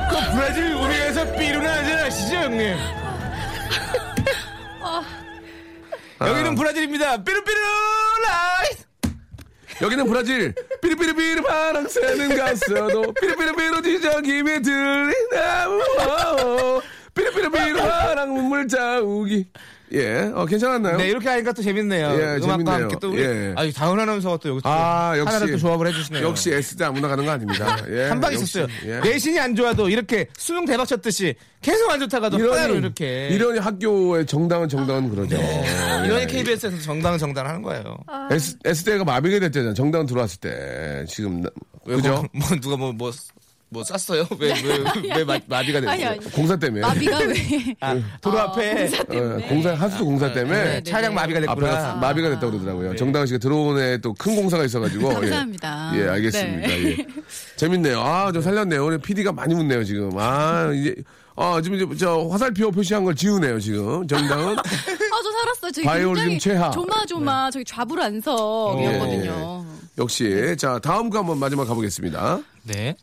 [0.10, 2.76] 그 브라질 우리에서 삐루나 한잔 하시죠, 형님.
[6.22, 7.24] 여기는 브라질입니다.
[7.24, 7.58] 삐루삐루
[8.28, 8.63] 라이스.
[9.84, 10.54] 여기는 브라질.
[10.82, 15.68] 삐리삐리삐리 바람 새는 갔어도 삐리삐리삐리 뒤적임에 들리나?
[17.14, 19.46] 삐리삐리삐리 바람 물 자우기
[19.94, 20.98] 예, 어, 괜찮았나요?
[20.98, 22.08] 네, 이렇게 하니까 또 재밌네요.
[22.12, 22.76] 예, 음악과 재밌네요.
[22.76, 23.54] 함께 또 우리 예.
[23.56, 25.34] 아유, 다운 아나운서가 또 여기서 아, 역시.
[25.36, 26.26] 하나를 또 조합을 해주시네요.
[26.28, 27.78] 역시 S대 아무나 가는 거 아닙니다.
[27.90, 28.68] 예, 한방 역시, 있었어요.
[28.86, 29.00] 예.
[29.02, 33.28] 내신이 안 좋아도 이렇게 수능 대박 쳤듯이 계속 안 좋다가도 하나로 이렇게.
[33.32, 35.36] 이런 학교의 정당은 정당은 그러죠.
[35.38, 36.06] 예.
[36.06, 37.96] 이런 KBS에서 정당은 정당 하는 거예요.
[38.32, 39.74] S, S대가 마비가 됐잖아요.
[39.76, 41.06] 정당 들어왔을 때.
[41.08, 41.50] 지금, 나-
[41.86, 42.24] 왜 그죠?
[42.34, 43.12] 뭐, 뭐 누가 뭐, 뭐, 뭐
[43.82, 44.28] 쌌어요?
[44.38, 45.90] 왜, 왜, 왜 마, 마비가 됐어요?
[45.90, 46.20] 아니, 아니.
[46.32, 46.82] 공사 때문에.
[46.82, 47.34] 마비가 왜?
[47.80, 49.46] 아, 도로 아, 앞에 공사 때문에.
[49.46, 50.64] 어, 공사, 하수도 공사 때문에.
[50.64, 50.84] 네, 네.
[50.84, 51.96] 차량 마비가 됐구나.
[51.96, 52.96] 마비가 됐다고 그러더라고요.
[52.98, 55.10] 정다은 씨가 들어오네 또큰 공사가 있어가지고.
[55.10, 55.14] 예.
[55.14, 55.92] 감사합니다.
[55.96, 56.68] 예, 알겠습니다.
[56.68, 56.84] 네.
[56.90, 56.98] 예.
[57.56, 58.02] 재밌네요.
[58.02, 58.86] 아, 좀 살렸네요.
[58.86, 60.12] 오늘 PD가 많이 묻네요, 지금.
[60.18, 60.96] 아, 이제,
[61.36, 64.08] 아, 지금 이제 저 화살표 표시한 걸 지우네요, 지금.
[64.08, 64.58] 정당은.
[64.60, 64.64] 아,
[65.24, 65.72] 저 살았어요.
[65.72, 66.72] 저기 굉장히 최하.
[66.72, 67.52] 조마조마 네.
[67.52, 69.66] 저기 좌불안석이었거든요.
[69.98, 70.56] 역시.
[70.58, 72.40] 자, 다음 거 한번 마지막 가보겠습니다.
[72.64, 72.96] 네.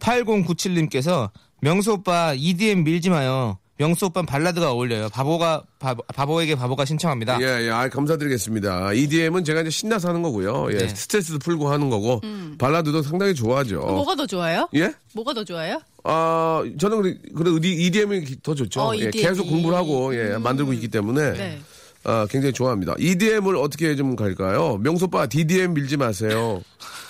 [0.00, 3.58] 8097님께서 명수 오빠 EDM 밀지 마요.
[3.76, 5.08] 명수 오빠 발라드가 어울려요.
[5.08, 7.40] 바보가 바보, 바보에게 바보가 신청합니다.
[7.40, 8.92] 예, 예, 아, 감사드리겠습니다.
[8.92, 10.68] EDM은 제가 이제 신나서 하는 거고요.
[10.72, 10.88] 예, 네.
[10.88, 12.20] 스트레스도 풀고 하는 거고,
[12.58, 13.80] 발라드도 상당히 좋아하죠.
[13.80, 14.68] 뭐가 더 좋아요?
[14.74, 14.92] 예?
[15.14, 15.80] 뭐가 더 좋아요?
[16.04, 18.82] 아, 저는 그래, 그래, EDM이 더 좋죠.
[18.82, 19.22] 어, 예, EDM 이.
[19.22, 21.32] 계속 공부를 하고, 예, 만들고 있기 때문에.
[21.32, 21.58] 네.
[22.04, 22.94] 아, 굉장히 좋아합니다.
[22.98, 24.76] EDM을 어떻게 좀 갈까요?
[24.82, 26.62] 명소빠 DDM 밀지 마세요.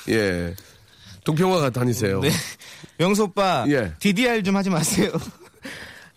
[0.09, 0.55] 예.
[1.24, 2.20] 동평화 다니세요.
[2.20, 2.30] 네.
[2.98, 3.92] 명수 오빠 예.
[3.98, 5.11] DDR 좀 하지 마세요.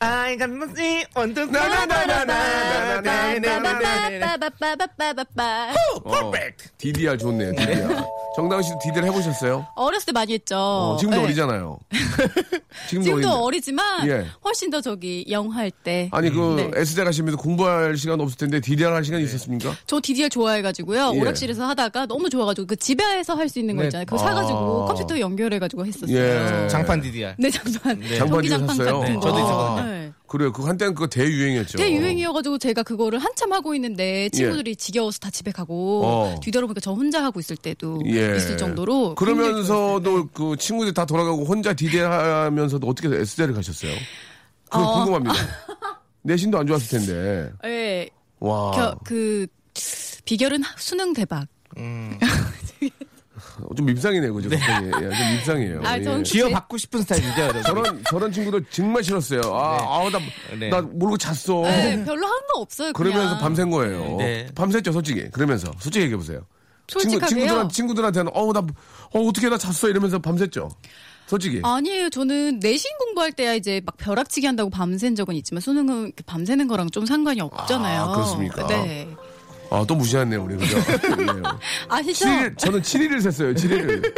[0.04, 1.48] I got nothing on the
[4.34, 5.74] 빠바바바바바바바바바바.
[6.04, 6.32] 어,
[6.78, 8.04] DDR 좋네요, DDR.
[8.36, 9.66] 정당 씨도 DDR 해보셨어요?
[9.76, 10.58] 어렸을 때 많이 했죠.
[10.58, 11.24] 어, 지금도 네.
[11.26, 11.80] 어리잖아요.
[12.90, 13.44] 지금도, 지금도 어린데.
[13.44, 14.26] 어리지만 예.
[14.44, 16.10] 훨씬 더 저기 영할 때.
[16.12, 16.82] 아니, 그, 네.
[16.82, 19.76] S대 가시면서 공부할 시간 없을 텐데 DDR 할 시간이 있었습니까?
[19.86, 21.12] 저 DDR 좋아해가지고요.
[21.16, 21.20] 예.
[21.20, 23.88] 오락실에서 하다가 너무 좋아가지고 그 집에서 할수 있는 거 네.
[23.88, 24.06] 있잖아요.
[24.06, 24.88] 그거 사가지고 아.
[24.88, 26.18] 컴퓨터 연결해가지고 했었어요.
[26.18, 26.68] 예.
[26.68, 27.36] 장판 DDR.
[27.38, 28.02] 네 장판.
[28.02, 29.00] 장판 전기 장판 샀어요?
[29.00, 29.22] 같은 네, 거.
[29.22, 29.93] 저도 있었거든요.
[29.94, 30.12] 네.
[30.28, 30.52] 그래요.
[30.52, 31.78] 그 한때는 그거 대유행이었죠.
[31.78, 36.40] 대유행이어가지고 제가 그거를 한참 하고 있는데 친구들이 지겨워서 다 집에 가고 어.
[36.42, 38.36] 뒤돌아보니까 저 혼자 하고 있을 때도 예.
[38.36, 39.14] 있을 정도로.
[39.16, 43.92] 그러면서도 그 친구들이 다 돌아가고 혼자 DDR 하면서도 어떻게 S대를 가셨어요?
[44.66, 44.94] 그거 어.
[45.06, 45.36] 궁금합니다.
[46.24, 47.52] 내신도 안 좋았을 텐데.
[47.62, 48.10] 네.
[48.40, 48.72] 와.
[48.72, 49.46] 겨, 그
[50.26, 51.48] 비결은 수능 대박.
[53.76, 54.50] 좀 밉상이네요, 그죠?
[54.50, 54.88] 갑자기.
[54.88, 55.82] 예, 좀 밉상이에요.
[55.84, 56.04] 아, 예.
[56.04, 57.62] 전 지어 받고 싶은 스타일이죠.
[57.64, 59.42] 저런, 저런 친구들 정말 싫었어요.
[59.54, 60.20] 아, 아우, 나,
[60.60, 60.70] 네.
[60.70, 61.62] 나 모르고 잤어.
[61.64, 62.94] 네, 별로 한 거 없어요.
[62.94, 63.12] 그냥.
[63.14, 64.18] 그러면서 밤샌 거예요.
[64.18, 64.48] 네.
[64.56, 65.30] 밤샜죠, 솔직히.
[65.32, 65.72] 그러면서.
[65.80, 66.42] 솔직히 얘기해보세요.
[66.88, 67.28] 솔직하게요.
[67.30, 69.88] 친구들한, 친구들한테는, 어우, 나, 어, 어떻게 나 잤어?
[69.90, 70.70] 이러면서 밤샜죠.
[71.26, 71.62] 솔직히.
[71.64, 72.10] 아니에요.
[72.10, 77.06] 저는 내신 공부할 때야 이제 막 벼락치기 한다고 밤샌 적은 있지만 수능은 밤새는 거랑 좀
[77.06, 78.02] 상관이 없잖아요.
[78.02, 78.68] 아, 그렇습니까?
[78.68, 79.08] 네.
[79.74, 80.56] 아, 또 무시했네요, 우리.
[80.56, 80.78] 그죠?
[80.78, 81.42] 예.
[81.90, 82.26] 아시죠?
[82.26, 84.14] 7일, 저는 7일을 셌어요, 7일을.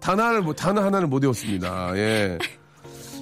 [0.00, 1.96] 단 하나를, 못- 단 하나를 못 외웠습니다.
[1.96, 2.36] 예.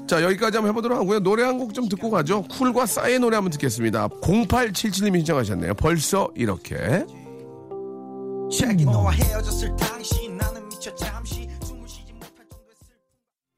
[0.09, 1.19] 자, 여기까지 한번 해보도록 하고요.
[1.21, 2.43] 노래 한 곡 좀 듣고 가죠.
[2.45, 4.09] 쿨과 싸의 노래 한번 듣겠습니다.
[4.09, 5.75] 0877님이 신청하셨네요.
[5.75, 7.05] 벌써 이렇게.
[8.51, 9.19] 정도의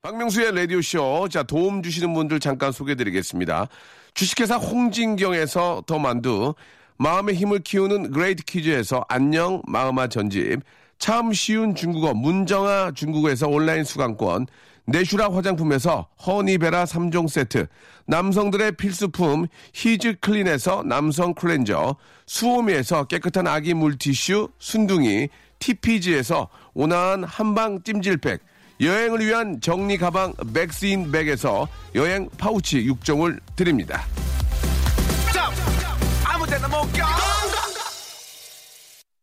[0.02, 1.28] 박명수의 라디오쇼.
[1.30, 3.68] 자, 도움 주시는 분들 잠깐 소개해드리겠습니다.
[4.14, 6.54] 주식회사 홍진경에서 더 만두,
[6.98, 10.60] 마음의 힘을 키우는 그레이트 키즈에서 안녕 마음아 전집,
[10.98, 14.46] 참 쉬운 중국어 문정아 중국어에서 온라인 수강권,
[14.86, 17.66] 내슈라 화장품에서 허니베라 3종 세트,
[18.06, 25.28] 남성들의 필수품 히즈 클린에서 남성 클렌저, 수오미에서 깨끗한 아기 물티슈 순둥이,
[25.60, 28.40] TPG에서 온화한 한방 찜질팩,
[28.80, 34.04] 여행을 위한 정리 가방 맥스인 백에서 여행 파우치 6종을 드립니다.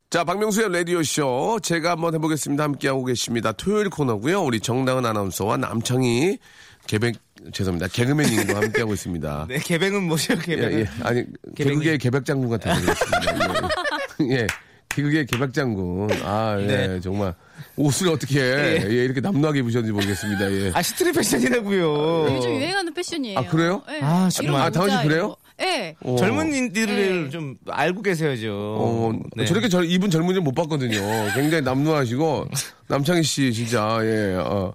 [0.09, 1.59] 자, 박명수의 라디오쇼.
[1.61, 2.63] 제가 한번 해보겠습니다.
[2.63, 3.51] 함께하고 계십니다.
[3.51, 6.37] 토요일 코너고요 우리 정다은 아나운서와 남창희
[6.87, 7.15] 개백,
[7.51, 7.87] 죄송합니다.
[7.91, 9.47] 개그맨님과 함께하고 있습니다.
[9.49, 10.79] 네, 개뱅은 뭐죠, 예, 개뱅은?
[10.79, 10.87] 예.
[11.03, 11.79] 아니, 개백이.
[11.79, 13.69] 개그계 개백장군 같은 거였습니다.
[14.21, 14.37] 예.
[14.37, 14.47] 예.
[14.87, 16.09] 개그계 개백장군.
[16.23, 16.65] 아, 예.
[16.65, 16.99] 네.
[17.01, 17.33] 정말.
[17.75, 18.85] 옷을 어떻게, 예.
[18.87, 20.51] 이렇게 남루하게 입으셨는지 모르겠습니다.
[20.51, 20.71] 예.
[20.73, 22.35] 아, 스트릿 패션이라고요.
[22.37, 23.39] 요즘 유행하는 패션이에요.
[23.39, 23.81] 아, 그래요?
[23.87, 23.99] 네.
[24.01, 24.61] 아, 정말.
[24.61, 25.35] 아, 당신 그래요?
[25.57, 25.95] 네.
[26.03, 26.15] 어.
[26.17, 27.29] 젊은이들을 네.
[27.29, 28.51] 좀 알고 계셔야죠.
[28.79, 29.45] 어, 네.
[29.45, 30.97] 저렇게 저, 이분 젊은이 못 봤거든요.
[31.33, 32.47] 굉장히 남루하시고,
[32.89, 34.73] 남창희 씨, 진짜, 예, 어.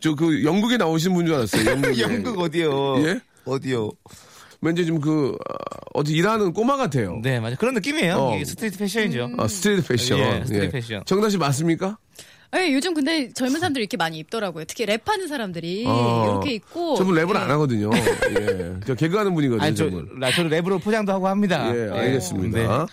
[0.00, 1.70] 저 그, 영국에 나오신 분 줄 알았어요.
[1.70, 2.00] 영국에.
[2.02, 2.98] 영국 어디요?
[3.06, 3.20] 예?
[3.44, 3.90] 어디요?
[4.60, 5.54] 왠지 좀 그, 어,
[5.94, 7.20] 어디 일하는 꼬마 같아요.
[7.22, 7.56] 네, 맞아.
[7.56, 8.14] 그런 느낌이에요.
[8.16, 8.44] 어.
[8.44, 9.30] 스트리트 패션이죠.
[9.38, 10.18] 아, 스트리트 패션.
[10.18, 11.02] 예, 스트리트 패션.
[11.06, 11.96] 정답 씨 맞습니까?
[12.52, 14.64] 네, 요즘 근데 젊은 사람들이 이렇게 많이 입더라고요.
[14.64, 16.30] 특히 랩하는 사람들이 어.
[16.30, 16.96] 이렇게 입고.
[16.96, 17.38] 저분 랩을 예.
[17.38, 17.90] 안 하거든요.
[17.94, 18.74] 예.
[18.86, 20.18] 저 개그하는 분이거든요, 아니, 저, 저분.
[20.18, 21.66] 나, 저는 랩으로 포장도 하고 합니다.
[21.76, 22.58] 예, 알겠습니다.
[22.58, 22.86] 네.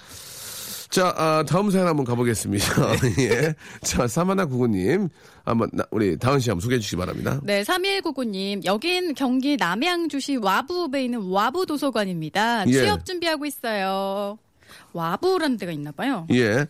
[0.89, 2.65] 자, 아, 다음 사연 한번 가보겠습니다.
[3.19, 3.53] 예.
[3.81, 5.09] 자, 사마나 구구님.
[5.43, 7.39] 한번, 나- 우리 다은 씨 한번 소개해 주시기 바랍니다.
[7.43, 8.65] 네, 3199님.
[8.65, 12.67] 여긴 경기 남양주시 와부읍에 있는 와부 도서관입니다.
[12.67, 12.71] 예.
[12.71, 14.37] 취업 준비하고 있어요.
[14.93, 16.27] 와부라는 데가 있나 봐요.
[16.31, 16.65] 예.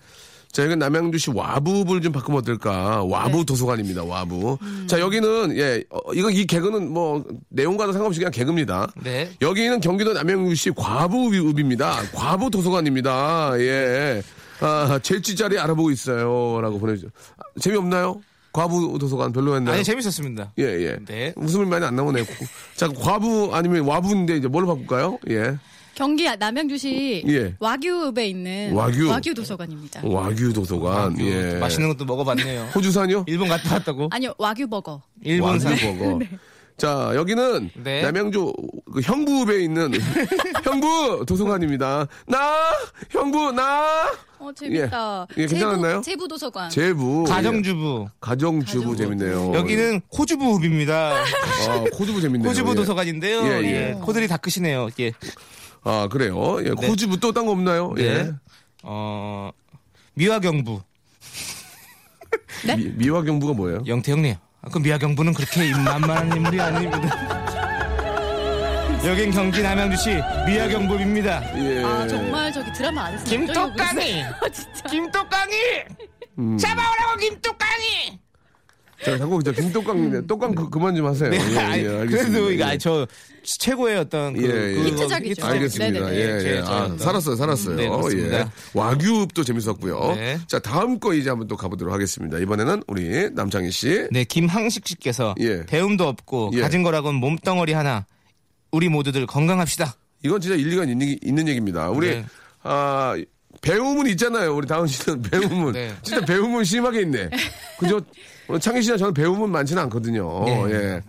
[0.55, 3.03] 자, 여기 남양주시 와부를 좀 바꾸면 어떨까?
[3.03, 3.43] 와부 네.
[3.43, 4.57] 도서관입니다, 와부.
[4.87, 8.87] 자, 여기는, 예, 어, 이거, 이 개그는 뭐, 내용과는 상관없이 그냥 개그입니다.
[9.03, 9.29] 네.
[9.41, 12.11] 여기는 경기도 남양주시 과부읍입니다.
[12.13, 13.59] 과부 도서관입니다.
[13.59, 14.23] 예.
[14.61, 16.61] 아, 제지 자리 알아보고 있어요.
[16.61, 17.09] 라고 보내주죠.
[17.35, 18.21] 아, 재미없나요?
[18.53, 19.75] 과부 도서관 별로였나요?
[19.75, 20.53] 아니 재밌었습니다.
[20.59, 20.97] 예, 예.
[21.05, 21.33] 네.
[21.35, 22.23] 웃음이 많이 안 나오네요.
[22.77, 25.19] 자, 과부 아니면 와부인데 이제 뭘로 바꿀까요?
[25.31, 25.57] 예.
[25.95, 27.55] 경기 남양주시 예.
[27.59, 29.33] 와규읍에 있는 와규.
[29.33, 30.01] 도서관입니다.
[30.03, 31.17] 와규 도서관.
[31.19, 31.57] 예.
[31.57, 32.69] 맛있는 것도 먹어봤네요.
[32.75, 33.25] 호주산이요?
[33.27, 34.09] 일본 갔다 왔다고?
[34.11, 35.01] 아니요, 와규 버거.
[35.23, 35.71] 일본산.
[35.71, 36.19] 와규 버거.
[36.77, 38.01] 자, 여기는 네.
[38.01, 38.51] 남양주
[38.93, 39.93] 그 형부읍에 있는
[40.65, 42.07] 형부 도서관입니다.
[42.27, 42.37] 나
[43.09, 45.27] 형부 나 어, 재밌다.
[45.37, 46.01] 예, 괜찮았나요?
[46.01, 46.69] 제부, 도서관.
[46.69, 48.09] 제부 가정주부.
[48.19, 48.95] 가정주부 가정주부.
[48.97, 49.53] 재밌네요.
[49.55, 51.13] 여기는 호주부읍입니다.
[51.15, 52.49] 아, 코주부 재밌네요.
[52.49, 52.75] 호주부 예.
[52.75, 53.45] 도서관인데요.
[53.45, 53.93] 예, 예, 예.
[54.01, 54.89] 코들이 다 크시네요.
[54.99, 55.13] 예.
[55.85, 56.57] 아, 그래요.
[56.65, 56.87] 예, 네.
[56.87, 57.93] 코주부 또딴 거 없나요?
[57.95, 58.03] 네.
[58.03, 58.31] 예.
[58.83, 59.51] 어,
[60.15, 60.81] 미화경부.
[62.65, 62.75] 네?
[62.75, 63.83] 미, 미화경부가 뭐예요?
[63.87, 64.35] 영태 형님.
[64.61, 67.45] 아, 그 미화경부는 그렇게 만만한 인물이 아닙니다.
[69.05, 70.09] 여긴 경기 남양주시
[70.47, 71.59] 미화경부입니다.
[71.59, 71.83] 예.
[71.83, 73.29] 아, 정말 저기 드라마 안 했어요.
[73.29, 74.23] 김똑강이!
[74.51, 74.89] 진짜.
[74.89, 75.53] 김똑강이!
[76.39, 76.57] 음.
[76.57, 78.19] 잡아오라고 김똑강이!
[79.05, 81.29] 자, 자꾸 저 김똑강인데 똑강 그, 그만 좀 하세요.
[81.29, 82.07] 네, 예, 아니, 예, 알겠습니다.
[82.29, 82.67] 그래도 이거 예.
[82.69, 83.07] 아니, 저
[83.43, 84.73] 최고의 어떤 그, 예, 예.
[84.75, 85.45] 그거 히트작이죠.
[85.45, 85.99] 알겠습니다.
[86.09, 86.15] 네네네.
[86.17, 86.39] 예, 예.
[86.41, 86.95] 제- 아.
[86.97, 87.75] 살았어요, 살았어요.
[87.75, 88.39] 네, 그렇습니다.
[88.39, 88.45] 예.
[88.73, 90.13] 와규읍도 재밌었고요.
[90.15, 90.39] 네.
[90.47, 92.39] 자, 다음 거 이제 한번 또 가보도록 하겠습니다.
[92.39, 94.07] 이번에는 우리 남창희 씨.
[94.11, 95.63] 네, 김항식 씨께서 예.
[95.65, 96.61] 배움도 없고 예.
[96.61, 98.05] 가진 거라고는 몸덩어리 하나.
[98.71, 99.93] 우리 모두들 건강합시다.
[100.23, 101.89] 이건 진짜 일리가 있는, 있는 얘기입니다.
[101.91, 102.25] 우리, 네.
[102.63, 103.15] 아,
[103.65, 104.55] 배움은 있잖아요.
[104.55, 105.73] 우리 다은 씨는 배움은.
[105.73, 105.91] 네.
[106.03, 107.29] 진짜 배움은 심하게 있네.
[107.79, 107.99] 그죠?
[108.47, 110.45] 어, 창희 씨나 저는 배움은 많지는 않거든요.
[110.45, 110.71] 네.
[110.71, 111.01] 예.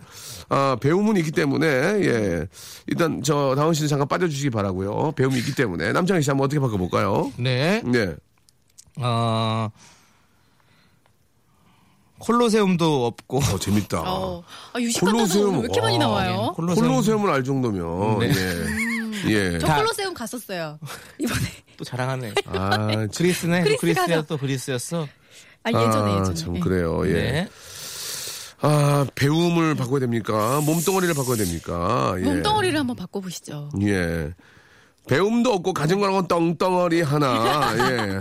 [0.49, 2.47] 아, 배움은 있기 때문에, 예.
[2.87, 5.91] 일단 저 다은 씨는 잠깐 빠져주시기 바라고요 배움이 있기 때문에.
[5.91, 7.31] 남창희 씨 한번 어떻게 바꿔볼까요?
[7.37, 7.81] 네.
[7.85, 8.15] 네.
[8.99, 9.69] 어,
[12.17, 13.37] 콜로세움도 없고.
[13.37, 14.01] 어, 재밌다.
[14.03, 14.43] 어.
[14.73, 15.55] 아, 유식 콜로세움.
[15.55, 16.53] 왜 이렇게 많이 와, 나와요?
[16.55, 18.19] 콜로세움을 알 정도면.
[18.19, 18.29] 네.
[18.29, 18.86] 예.
[19.27, 19.59] 예.
[19.59, 20.79] 저 다- 콜로세움 갔었어요.
[21.19, 21.41] 이번에.
[21.77, 22.33] 또 자랑하네.
[22.47, 23.61] 아, 참, 그리스네.
[23.63, 24.21] 그리스 그리스야.
[24.23, 25.07] 또 그리스였어.
[25.63, 26.35] 아, 예전에, 아, 예전에.
[26.35, 26.59] 참 예.
[26.59, 27.07] 그래요.
[27.07, 27.13] 예.
[27.13, 27.49] 네.
[28.61, 30.61] 아, 배움을 바꿔야 됩니까?
[30.65, 32.15] 몸뚱어리를 바꿔야 됩니까?
[32.17, 32.23] 예.
[32.23, 33.69] 몸덩어리를 한번 바꿔 보시죠.
[33.83, 34.33] 예.
[35.07, 37.73] 배움도 없고 가진 거라고 똥덩어리 하나.
[37.91, 38.19] 예.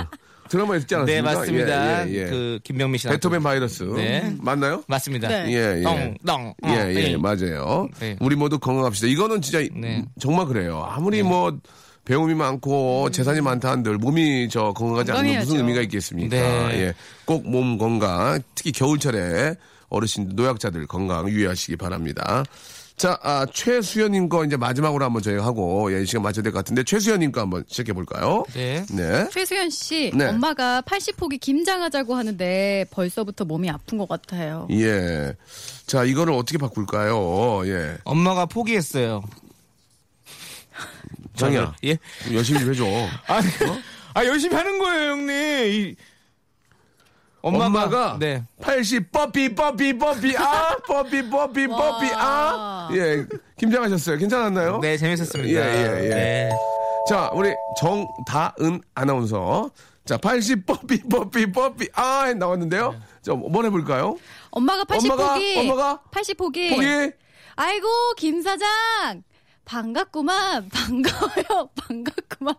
[0.49, 1.31] 드라마에 있지 않았습니까?
[1.31, 2.09] 네, 맞습니다.
[2.09, 2.25] 예, 예, 예.
[2.27, 3.09] 그 김명미 씨.
[3.09, 3.83] 베토벤 바이러스.
[3.85, 4.35] 네.
[4.39, 4.83] 맞나요?
[4.89, 5.29] 맞습니다.
[5.29, 5.47] 네.
[5.53, 5.83] 예, 예.
[5.83, 6.55] 똥, 똥.
[6.67, 7.17] 예, 어, 예, 네.
[7.17, 7.89] 맞아요.
[8.01, 8.17] 네.
[8.21, 9.07] 우리 모두 건강합시다.
[9.09, 10.05] 이거는 진짜 네.
[10.21, 10.87] 정말 그래요.
[10.89, 11.57] 아무리 뭐
[12.05, 15.57] 배움이 많고 재산이 많다 한들 몸이 저 건강하지 않으면 무슨.
[15.57, 16.37] 의미가 있겠습니까?
[16.37, 16.81] 네.
[16.81, 16.95] 예.
[17.25, 19.57] 꼭 몸 건강, 특히 겨울철에
[19.89, 22.45] 어르신, 노약자들 건강 유의하시기 바랍니다.
[22.97, 26.61] 자, 아, 최수연님 거 이제 마지막으로 한번 저희가 하고, 예, 이 시간 맞춰야 될 것
[26.61, 28.43] 같은데, 최수연님 거 한번 시작해 볼까요?
[28.55, 28.87] 네.
[28.91, 29.29] 네.
[29.31, 30.29] 최수연 씨, 네.
[30.29, 34.67] 엄마가 80포기 김장하자고 하는데 벌써부터 몸이 아픈 것 같아요.
[34.71, 35.35] 예.
[35.87, 37.67] 자, 이거를 어떻게 바꿀까요?
[37.69, 37.99] 예.
[38.05, 39.23] 엄마가 포기했어요.
[41.37, 41.99] 장이야, 예?
[42.33, 42.87] 열심히 좀 해줘.
[43.27, 43.43] 아,
[44.15, 45.31] 아 열심히 하는 거예요, 형님.
[45.91, 45.97] 이-
[47.47, 48.43] 엄마가, 엄마가 네.
[48.61, 53.25] 80 뽀삐 뽀삐 뽀삐 아 뽀삐 뽀삐 뽀삐 아 예
[53.59, 54.79] 김장하셨어요 괜찮았나요?
[54.79, 55.49] 네, 재밌었습니다.
[55.61, 56.09] 예, 예, 예.
[56.09, 56.51] 네.
[57.09, 59.71] 자 우리 정다은 아나운서
[60.05, 64.17] 자 80 뽀삐 뽀삐 뽀삐 아 나왔는데요 자뭐 해 볼까요?
[64.51, 65.09] 엄마가 80포기.
[65.11, 66.01] 엄마가- 엄마가?
[66.11, 66.71] 80 포기.
[66.71, 66.87] 포기
[67.59, 68.69] 아이고, 김 사장.
[69.65, 70.69] 반갑구만.
[70.69, 71.71] 반가워요.
[71.89, 72.55] 반갑구만.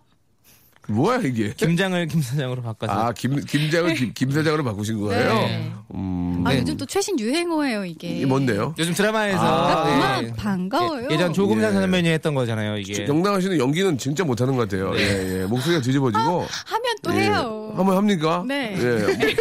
[0.89, 2.91] 뭐야 이게 김장을 김사장으로 바꿔서.
[2.93, 5.34] 아 김 김장을 김, 김 사장으로 바꾸신 거예요?
[5.34, 5.71] 네.
[5.93, 6.60] 음 아, 네.
[6.60, 8.08] 요즘 또 최신 유행어예요, 이게.
[8.10, 8.73] 이게 뭔데요?
[8.78, 10.23] 요즘 드라마에서 반갑구만.
[10.26, 10.34] 예.
[10.34, 11.08] 반가워요.
[11.12, 11.73] 예 전 조금장 예.
[11.82, 13.06] 선배님이 했던 거잖아요, 이게.
[13.06, 14.91] 정당하 씨는 연기는 진짜 못 하는 것 같아요.
[14.93, 15.02] 네.
[15.02, 15.45] 예, 예.
[15.45, 16.21] 목소리가 뒤집어지고.
[16.21, 17.23] 하면 또 예.
[17.23, 17.73] 해요.
[17.76, 18.43] 한번 합니까?
[18.47, 18.76] 네.
[18.78, 19.36] 예.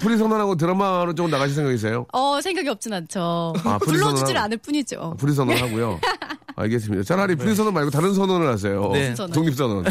[0.00, 2.06] 프리 선언하고 드라마로 좀 나가실 생각이세요?
[2.12, 3.52] 어, 생각이 없진 않죠.
[3.64, 5.16] 아, 불러주질 않을 뿐이죠.
[5.18, 6.00] 프리 선언 하고요.
[6.56, 7.02] 알겠습니다.
[7.04, 8.90] 차라리 프리 선언 말고 다른 선언을 하세요.
[8.92, 9.14] 네.
[9.14, 9.32] 선언.
[9.32, 9.84] 독립 선언.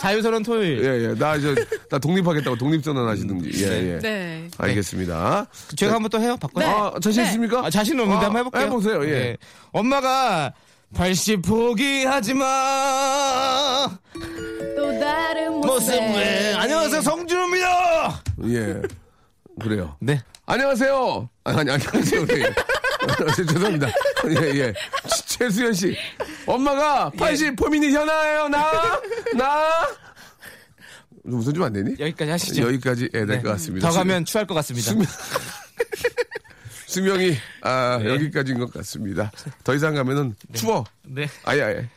[0.00, 0.84] 자유선언 토요일.
[0.84, 1.14] 예, 예.
[1.14, 1.54] 나 이제
[1.88, 3.64] 나 독립하겠다고 독립 선언 하시든지.
[3.64, 3.98] 예, 예.
[4.00, 4.48] 네.
[4.58, 5.46] 알겠습니다.
[5.76, 6.66] 제가 한번 또 해요, 바꿔요.
[6.66, 6.72] 네.
[6.72, 7.28] 아, 자신 네.
[7.28, 7.64] 있습니까?
[7.64, 8.62] 아, 자신 없는데 아, 한번 해볼게요.
[8.66, 9.04] 해보세요.
[9.06, 9.10] 예.
[9.10, 9.36] 네.
[9.72, 10.52] 엄마가
[10.94, 13.88] 80 포기하지 마.
[14.76, 15.66] 또 다른 모습.
[15.68, 16.54] 모습을.
[16.56, 18.22] 안녕하세요, 성준호입니다.
[18.48, 18.82] 예.
[19.60, 19.96] 그래요.
[20.00, 20.20] 네.
[20.46, 21.28] 안녕하세요.
[21.44, 22.26] 아니, 아니 안녕하세요.
[23.24, 23.34] 우리.
[23.46, 23.88] 죄송합니다.
[24.28, 24.72] 예, 예.
[25.08, 25.96] 최- 최수연 씨.
[26.46, 29.00] 엄마가 80 포민이 현아예요, 나?
[29.36, 29.88] 나?
[31.24, 31.90] 좀 웃어주면 안 되니?
[31.98, 32.62] 여기까지 하시죠.
[32.64, 33.50] 여기까지 예, 될것 네.
[33.50, 33.88] 같습니다.
[33.88, 34.90] 더 가면 취할 것 같습니다.
[34.90, 35.06] 수명,
[36.86, 38.10] 수명이 아, 네.
[38.10, 39.32] 여기까지인 것 같습니다.
[39.64, 40.84] 더 이상 가면은 추워.
[41.02, 41.26] 네.
[41.44, 41.88] 아예 아예.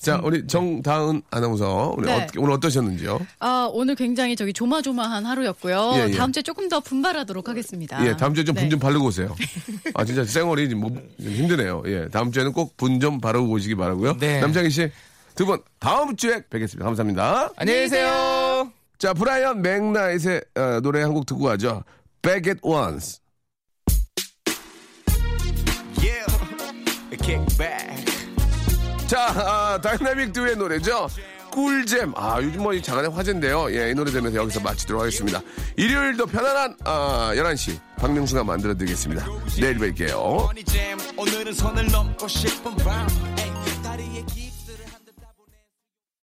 [0.00, 2.22] 자, 우리 정다은 아나운서 오늘, 네.
[2.22, 3.20] 어, 오늘 어떠셨는지요?
[3.40, 5.92] 아, 오늘 굉장히 저기 조마조마한 하루였고요.
[5.96, 6.16] 예, 예.
[6.16, 8.06] 다음 주에 조금 더 분발하도록 하겠습니다.
[8.06, 8.68] 예, 다음 주에 좀분 네.
[8.70, 9.36] 좀 바르고 오세요.
[9.94, 11.82] 아, 진짜 쌩얼이 좀, 뭐, 좀 힘드네요.
[11.86, 14.16] 예, 다음 주에는 꼭 분 좀 바르고 오시기 바라고요.
[14.18, 14.40] 네.
[14.40, 14.90] 남창희 씨,
[15.34, 16.84] 두 분 다음 주에 뵙겠습니다.
[16.86, 17.50] 감사합니다.
[17.56, 18.70] 안녕히 계세요.
[18.98, 21.84] 자, 브라이언 맥나잇의 어, 노래 한 곡 듣고 가죠.
[22.22, 23.20] Back at Once.
[26.00, 26.24] Yeah,
[27.22, 27.99] kick back.
[29.10, 31.08] 자, 아, 다이나믹 듀의 노래죠.
[31.50, 32.12] 꿀잼.
[32.16, 33.66] 아, 요즘 뭐 이 장안의 화제인데요.
[33.74, 35.40] 예, 이 노래 들으면서 여기서 마치도록 하겠습니다.
[35.76, 37.76] 일요일도 편안한, 아, 11시.
[37.96, 39.26] 박명수가 만들어 드리겠습니다.
[39.60, 40.46] 내일 뵐게요.